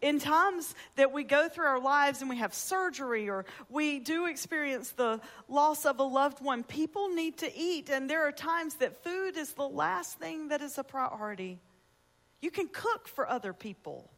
in 0.00 0.18
times 0.18 0.74
that 0.96 1.12
we 1.12 1.24
go 1.24 1.48
through 1.48 1.66
our 1.66 1.80
lives 1.80 2.20
and 2.20 2.28
we 2.28 2.36
have 2.38 2.52
surgery 2.54 3.28
or 3.28 3.44
we 3.68 3.98
do 3.98 4.26
experience 4.26 4.90
the 4.90 5.20
loss 5.48 5.86
of 5.86 5.98
a 5.98 6.02
loved 6.02 6.42
one, 6.42 6.62
people 6.64 7.08
need 7.08 7.38
to 7.38 7.56
eat. 7.56 7.88
And 7.88 8.08
there 8.08 8.26
are 8.26 8.32
times 8.32 8.74
that 8.76 9.02
food 9.02 9.36
is 9.36 9.52
the 9.52 9.68
last 9.68 10.18
thing 10.18 10.48
that 10.48 10.60
is 10.60 10.78
a 10.78 10.84
priority. 10.84 11.58
You 12.40 12.50
can 12.50 12.68
cook 12.68 13.08
for 13.08 13.28
other 13.28 13.52
people. 13.52 14.10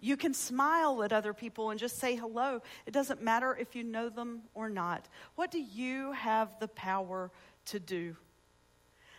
You 0.00 0.16
can 0.16 0.32
smile 0.32 1.02
at 1.02 1.12
other 1.12 1.34
people 1.34 1.70
and 1.70 1.78
just 1.78 1.98
say 1.98 2.16
hello. 2.16 2.62
It 2.86 2.92
doesn't 2.92 3.22
matter 3.22 3.54
if 3.54 3.76
you 3.76 3.84
know 3.84 4.08
them 4.08 4.42
or 4.54 4.68
not. 4.68 5.08
What 5.34 5.50
do 5.50 5.60
you 5.60 6.12
have 6.12 6.58
the 6.58 6.68
power 6.68 7.30
to 7.66 7.78
do? 7.78 8.16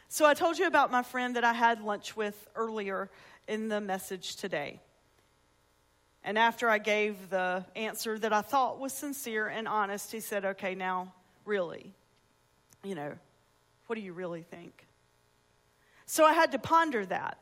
So, 0.08 0.26
I 0.26 0.34
told 0.34 0.60
you 0.60 0.68
about 0.68 0.92
my 0.92 1.04
friend 1.04 1.36
that 1.38 1.44
I 1.46 1.54
had 1.54 1.82
lunch 1.82 2.18
with 2.18 2.50
earlier 2.56 3.10
in 3.48 3.70
the 3.70 3.80
message 3.80 4.36
today. 4.36 4.82
And 6.24 6.38
after 6.38 6.70
I 6.70 6.78
gave 6.78 7.30
the 7.30 7.66
answer 7.76 8.20
that 8.20 8.34
I 8.34 8.42
thought 8.42 8.80
was 8.80 8.94
sincere 8.94 9.48
and 9.48 9.68
honest, 9.68 10.12
he 10.12 10.20
said, 10.20 10.44
Okay, 10.44 10.76
now, 10.76 11.14
really, 11.46 11.94
you 12.84 12.96
know, 12.96 13.14
what 13.88 13.96
do 13.96 14.02
you 14.02 14.14
really 14.14 14.44
think? 14.44 14.86
So 16.06 16.26
I 16.26 16.34
had 16.34 16.52
to 16.52 16.60
ponder 16.60 17.06
that. 17.06 17.38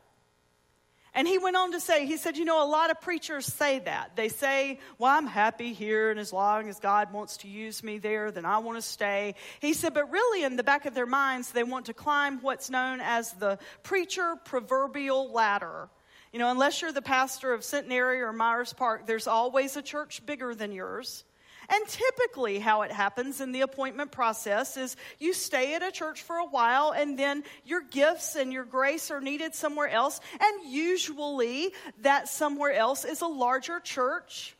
And 1.14 1.26
he 1.26 1.38
went 1.38 1.56
on 1.56 1.72
to 1.72 1.80
say, 1.80 2.06
he 2.06 2.16
said, 2.16 2.36
you 2.36 2.44
know, 2.44 2.64
a 2.64 2.70
lot 2.70 2.90
of 2.90 3.00
preachers 3.00 3.44
say 3.44 3.80
that. 3.80 4.14
They 4.14 4.28
say, 4.28 4.78
well, 4.98 5.10
I'm 5.10 5.26
happy 5.26 5.72
here, 5.72 6.10
and 6.10 6.20
as 6.20 6.32
long 6.32 6.68
as 6.68 6.78
God 6.78 7.12
wants 7.12 7.38
to 7.38 7.48
use 7.48 7.82
me 7.82 7.98
there, 7.98 8.30
then 8.30 8.44
I 8.44 8.58
want 8.58 8.78
to 8.78 8.82
stay. 8.82 9.34
He 9.60 9.72
said, 9.72 9.92
but 9.92 10.10
really, 10.10 10.44
in 10.44 10.56
the 10.56 10.62
back 10.62 10.86
of 10.86 10.94
their 10.94 11.06
minds, 11.06 11.50
they 11.50 11.64
want 11.64 11.86
to 11.86 11.94
climb 11.94 12.38
what's 12.42 12.70
known 12.70 13.00
as 13.00 13.32
the 13.32 13.58
preacher 13.82 14.36
proverbial 14.44 15.32
ladder. 15.32 15.88
You 16.32 16.38
know, 16.38 16.50
unless 16.50 16.80
you're 16.80 16.92
the 16.92 17.02
pastor 17.02 17.52
of 17.52 17.64
Centenary 17.64 18.22
or 18.22 18.32
Myers 18.32 18.72
Park, 18.72 19.06
there's 19.06 19.26
always 19.26 19.76
a 19.76 19.82
church 19.82 20.24
bigger 20.24 20.54
than 20.54 20.70
yours. 20.70 21.24
And 21.72 21.86
typically, 21.86 22.58
how 22.58 22.82
it 22.82 22.90
happens 22.90 23.40
in 23.40 23.52
the 23.52 23.60
appointment 23.60 24.10
process 24.10 24.76
is 24.76 24.96
you 25.20 25.32
stay 25.32 25.74
at 25.74 25.82
a 25.84 25.92
church 25.92 26.22
for 26.22 26.36
a 26.36 26.46
while, 26.46 26.90
and 26.90 27.16
then 27.16 27.44
your 27.64 27.80
gifts 27.80 28.34
and 28.34 28.52
your 28.52 28.64
grace 28.64 29.10
are 29.12 29.20
needed 29.20 29.54
somewhere 29.54 29.88
else. 29.88 30.20
And 30.40 30.72
usually, 30.72 31.72
that 32.02 32.28
somewhere 32.28 32.72
else 32.72 33.04
is 33.04 33.20
a 33.20 33.28
larger 33.28 33.78
church 33.78 34.56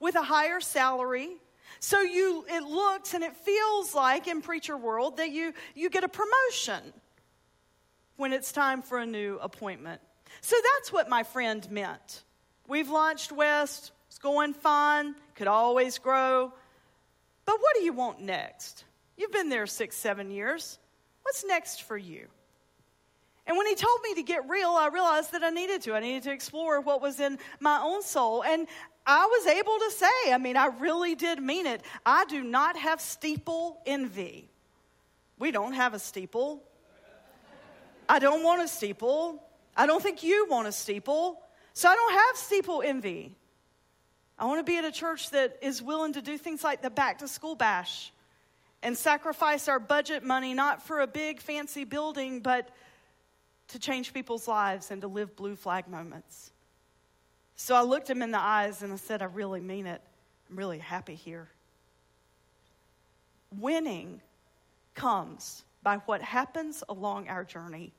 with 0.00 0.14
a 0.14 0.22
higher 0.22 0.60
salary. 0.60 1.36
So 1.80 2.00
you, 2.00 2.46
it 2.48 2.62
looks 2.62 3.12
and 3.12 3.22
it 3.22 3.36
feels 3.36 3.94
like 3.94 4.26
in 4.26 4.40
preacher 4.40 4.76
world 4.76 5.18
that 5.18 5.30
you, 5.30 5.52
you 5.74 5.90
get 5.90 6.02
a 6.02 6.08
promotion 6.08 6.94
when 8.16 8.32
it's 8.32 8.52
time 8.52 8.80
for 8.80 8.96
a 8.96 9.04
new 9.04 9.38
appointment. 9.42 10.00
So 10.40 10.56
that's 10.74 10.92
what 10.92 11.10
my 11.10 11.24
friend 11.24 11.70
meant. 11.70 12.22
We've 12.66 12.88
launched 12.88 13.32
West, 13.32 13.92
it's 14.14 14.20
going 14.20 14.52
fine, 14.52 15.16
could 15.34 15.48
always 15.48 15.98
grow. 15.98 16.52
But 17.44 17.56
what 17.58 17.74
do 17.74 17.82
you 17.82 17.92
want 17.92 18.20
next? 18.20 18.84
You've 19.16 19.32
been 19.32 19.48
there 19.48 19.66
six, 19.66 19.96
seven 19.96 20.30
years. 20.30 20.78
What's 21.22 21.44
next 21.44 21.82
for 21.82 21.98
you? 21.98 22.28
And 23.44 23.56
when 23.56 23.66
he 23.66 23.74
told 23.74 23.98
me 24.04 24.14
to 24.14 24.22
get 24.22 24.48
real, 24.48 24.68
I 24.68 24.86
realized 24.86 25.32
that 25.32 25.42
I 25.42 25.50
needed 25.50 25.82
to. 25.82 25.94
I 25.94 25.98
needed 25.98 26.22
to 26.22 26.32
explore 26.32 26.80
what 26.80 27.02
was 27.02 27.18
in 27.18 27.40
my 27.58 27.80
own 27.82 28.04
soul. 28.04 28.44
And 28.44 28.68
I 29.04 29.26
was 29.26 29.48
able 29.48 29.76
to 29.80 29.90
say, 29.90 30.32
I 30.32 30.38
mean, 30.38 30.56
I 30.56 30.66
really 30.66 31.16
did 31.16 31.40
mean 31.40 31.66
it. 31.66 31.82
I 32.06 32.24
do 32.26 32.44
not 32.44 32.76
have 32.76 33.00
steeple 33.00 33.80
envy. 33.84 34.48
We 35.40 35.50
don't 35.50 35.72
have 35.72 35.92
a 35.92 35.98
steeple. 35.98 36.62
I 38.08 38.20
don't 38.20 38.44
want 38.44 38.62
a 38.62 38.68
steeple. 38.68 39.42
I 39.76 39.86
don't 39.86 40.00
think 40.00 40.22
you 40.22 40.46
want 40.48 40.68
a 40.68 40.72
steeple. 40.72 41.42
So 41.72 41.88
I 41.88 41.96
don't 41.96 42.12
have 42.12 42.36
steeple 42.36 42.80
envy. 42.80 43.34
I 44.38 44.46
want 44.46 44.58
to 44.58 44.64
be 44.64 44.78
at 44.78 44.84
a 44.84 44.92
church 44.92 45.30
that 45.30 45.58
is 45.62 45.80
willing 45.80 46.14
to 46.14 46.22
do 46.22 46.36
things 46.36 46.64
like 46.64 46.82
the 46.82 46.90
back 46.90 47.18
to 47.18 47.28
school 47.28 47.54
bash 47.54 48.12
and 48.82 48.96
sacrifice 48.96 49.68
our 49.68 49.78
budget 49.78 50.24
money 50.24 50.54
not 50.54 50.86
for 50.86 51.00
a 51.00 51.06
big 51.06 51.40
fancy 51.40 51.84
building, 51.84 52.40
but 52.40 52.68
to 53.68 53.78
change 53.78 54.12
people's 54.12 54.46
lives 54.46 54.90
and 54.90 55.00
to 55.02 55.08
live 55.08 55.36
blue 55.36 55.56
flag 55.56 55.88
moments. 55.88 56.52
So 57.56 57.74
I 57.74 57.82
looked 57.82 58.10
him 58.10 58.22
in 58.22 58.30
the 58.30 58.40
eyes 58.40 58.82
and 58.82 58.92
I 58.92 58.96
said, 58.96 59.22
I 59.22 59.26
really 59.26 59.60
mean 59.60 59.86
it. 59.86 60.02
I'm 60.50 60.56
really 60.56 60.78
happy 60.78 61.14
here. 61.14 61.48
Winning 63.58 64.20
comes 64.94 65.62
by 65.82 65.96
what 66.06 66.20
happens 66.20 66.82
along 66.88 67.28
our 67.28 67.44
journey. 67.44 67.92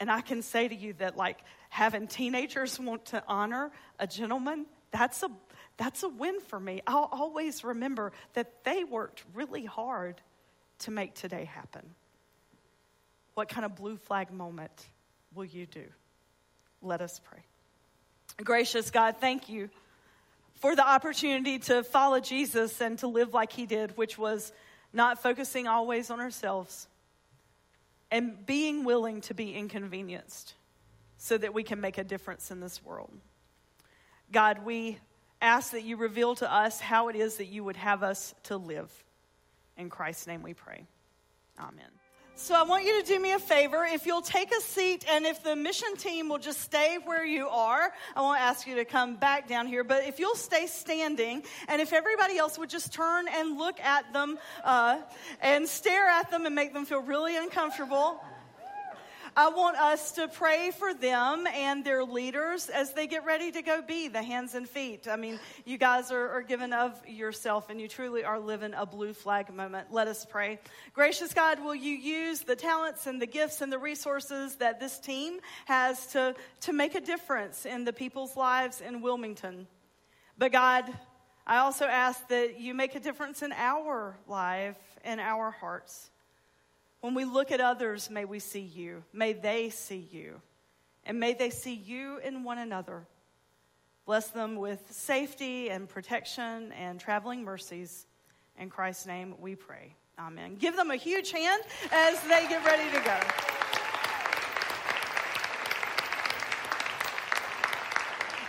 And 0.00 0.10
I 0.10 0.20
can 0.20 0.42
say 0.42 0.66
to 0.66 0.74
you 0.74 0.94
that, 0.94 1.16
like, 1.16 1.38
having 1.68 2.06
teenagers 2.06 2.80
want 2.80 3.04
to 3.06 3.22
honor 3.28 3.70
a 3.98 4.06
gentleman 4.06 4.66
that's 4.92 5.22
a, 5.22 5.30
that's 5.76 6.02
a 6.02 6.08
win 6.08 6.40
for 6.40 6.60
me. 6.60 6.82
I'll 6.86 7.08
always 7.10 7.64
remember 7.64 8.12
that 8.34 8.64
they 8.64 8.84
worked 8.84 9.24
really 9.34 9.64
hard 9.64 10.20
to 10.80 10.90
make 10.90 11.14
today 11.14 11.46
happen. 11.46 11.82
What 13.34 13.48
kind 13.48 13.64
of 13.64 13.74
blue 13.74 13.96
flag 13.96 14.30
moment 14.30 14.86
will 15.34 15.44
you 15.44 15.66
do? 15.66 15.84
Let 16.82 17.00
us 17.00 17.20
pray. 17.24 17.40
Gracious 18.44 18.90
God, 18.90 19.16
thank 19.20 19.48
you 19.48 19.70
for 20.56 20.76
the 20.76 20.86
opportunity 20.86 21.58
to 21.58 21.82
follow 21.82 22.20
Jesus 22.20 22.80
and 22.80 22.98
to 22.98 23.08
live 23.08 23.34
like 23.34 23.52
he 23.52 23.66
did, 23.66 23.96
which 23.96 24.18
was 24.18 24.52
not 24.92 25.22
focusing 25.22 25.66
always 25.66 26.10
on 26.10 26.20
ourselves 26.20 26.86
and 28.10 28.44
being 28.44 28.84
willing 28.84 29.22
to 29.22 29.34
be 29.34 29.54
inconvenienced 29.54 30.54
so 31.16 31.38
that 31.38 31.54
we 31.54 31.62
can 31.62 31.80
make 31.80 31.98
a 31.98 32.04
difference 32.04 32.50
in 32.50 32.60
this 32.60 32.84
world. 32.84 33.10
God, 34.32 34.64
we 34.64 34.98
ask 35.42 35.72
that 35.72 35.84
you 35.84 35.96
reveal 35.96 36.34
to 36.36 36.50
us 36.50 36.80
how 36.80 37.08
it 37.08 37.16
is 37.16 37.36
that 37.36 37.46
you 37.46 37.62
would 37.64 37.76
have 37.76 38.02
us 38.02 38.34
to 38.44 38.56
live. 38.56 38.90
In 39.76 39.90
Christ's 39.90 40.26
name 40.26 40.42
we 40.42 40.54
pray. 40.54 40.86
Amen. 41.58 41.84
So 42.34 42.54
I 42.54 42.62
want 42.62 42.84
you 42.84 43.02
to 43.02 43.06
do 43.06 43.20
me 43.20 43.32
a 43.32 43.38
favor. 43.38 43.84
If 43.84 44.06
you'll 44.06 44.22
take 44.22 44.52
a 44.56 44.60
seat 44.62 45.04
and 45.08 45.26
if 45.26 45.44
the 45.44 45.54
mission 45.54 45.96
team 45.96 46.30
will 46.30 46.38
just 46.38 46.62
stay 46.62 46.96
where 47.04 47.24
you 47.24 47.46
are, 47.48 47.92
I 48.16 48.22
won't 48.22 48.40
ask 48.40 48.66
you 48.66 48.76
to 48.76 48.86
come 48.86 49.16
back 49.16 49.48
down 49.48 49.66
here, 49.66 49.84
but 49.84 50.04
if 50.04 50.18
you'll 50.18 50.34
stay 50.34 50.66
standing 50.66 51.42
and 51.68 51.82
if 51.82 51.92
everybody 51.92 52.38
else 52.38 52.58
would 52.58 52.70
just 52.70 52.92
turn 52.92 53.26
and 53.28 53.58
look 53.58 53.78
at 53.80 54.12
them 54.14 54.38
uh, 54.64 54.98
and 55.40 55.68
stare 55.68 56.08
at 56.08 56.30
them 56.30 56.46
and 56.46 56.54
make 56.54 56.72
them 56.72 56.86
feel 56.86 57.02
really 57.02 57.36
uncomfortable. 57.36 58.18
I 59.34 59.48
want 59.48 59.78
us 59.78 60.12
to 60.12 60.28
pray 60.28 60.72
for 60.78 60.92
them 60.92 61.46
and 61.46 61.82
their 61.82 62.04
leaders 62.04 62.68
as 62.68 62.92
they 62.92 63.06
get 63.06 63.24
ready 63.24 63.50
to 63.52 63.62
go 63.62 63.80
be 63.80 64.08
the 64.08 64.22
hands 64.22 64.54
and 64.54 64.68
feet. 64.68 65.08
I 65.08 65.16
mean, 65.16 65.40
you 65.64 65.78
guys 65.78 66.12
are, 66.12 66.28
are 66.28 66.42
given 66.42 66.74
of 66.74 67.00
yourself 67.08 67.70
and 67.70 67.80
you 67.80 67.88
truly 67.88 68.24
are 68.24 68.38
living 68.38 68.74
a 68.76 68.84
blue 68.84 69.14
flag 69.14 69.52
moment. 69.54 69.88
Let 69.90 70.06
us 70.06 70.26
pray. 70.26 70.60
Gracious 70.92 71.32
God, 71.32 71.64
will 71.64 71.74
you 71.74 71.94
use 71.94 72.40
the 72.40 72.54
talents 72.54 73.06
and 73.06 73.22
the 73.22 73.26
gifts 73.26 73.62
and 73.62 73.72
the 73.72 73.78
resources 73.78 74.56
that 74.56 74.80
this 74.80 74.98
team 74.98 75.40
has 75.64 76.08
to, 76.08 76.34
to 76.60 76.74
make 76.74 76.94
a 76.94 77.00
difference 77.00 77.64
in 77.64 77.84
the 77.84 77.92
people's 77.92 78.36
lives 78.36 78.82
in 78.82 79.00
Wilmington? 79.00 79.66
But 80.36 80.52
God, 80.52 80.84
I 81.46 81.58
also 81.58 81.86
ask 81.86 82.28
that 82.28 82.60
you 82.60 82.74
make 82.74 82.94
a 82.96 83.00
difference 83.00 83.42
in 83.42 83.52
our 83.52 84.18
life 84.28 84.76
and 85.04 85.22
our 85.22 85.50
hearts. 85.50 86.11
When 87.02 87.14
we 87.14 87.24
look 87.24 87.50
at 87.50 87.60
others, 87.60 88.08
may 88.08 88.24
we 88.24 88.38
see 88.38 88.60
you. 88.60 89.02
May 89.12 89.32
they 89.32 89.70
see 89.70 90.08
you. 90.12 90.40
And 91.04 91.18
may 91.18 91.34
they 91.34 91.50
see 91.50 91.74
you 91.74 92.18
in 92.18 92.44
one 92.44 92.58
another. 92.58 93.08
Bless 94.06 94.28
them 94.28 94.54
with 94.54 94.80
safety 94.88 95.68
and 95.68 95.88
protection 95.88 96.70
and 96.70 97.00
traveling 97.00 97.42
mercies. 97.42 98.06
In 98.56 98.70
Christ's 98.70 99.06
name 99.06 99.34
we 99.40 99.56
pray. 99.56 99.96
Amen. 100.16 100.54
Give 100.54 100.76
them 100.76 100.92
a 100.92 100.96
huge 100.96 101.32
hand 101.32 101.64
as 101.90 102.20
they 102.22 102.46
get 102.48 102.64
ready 102.64 102.88
to 102.96 103.04
go. 103.04 103.18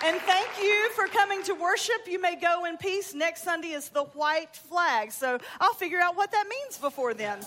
And 0.05 0.21
thank 0.21 0.49
you 0.61 0.91
for 0.91 1.07
coming 1.07 1.41
to 1.43 1.53
worship. 1.55 2.05
You 2.05 2.21
may 2.21 2.35
go 2.35 2.65
in 2.65 2.77
peace. 2.77 3.15
Next 3.15 3.41
Sunday 3.41 3.69
is 3.69 3.89
the 3.89 4.03
white 4.03 4.55
flag. 4.55 5.11
So 5.11 5.39
I'll 5.59 5.73
figure 5.73 5.99
out 5.99 6.15
what 6.15 6.31
that 6.31 6.45
means 6.47 6.77
before 6.77 7.15
then. 7.15 7.39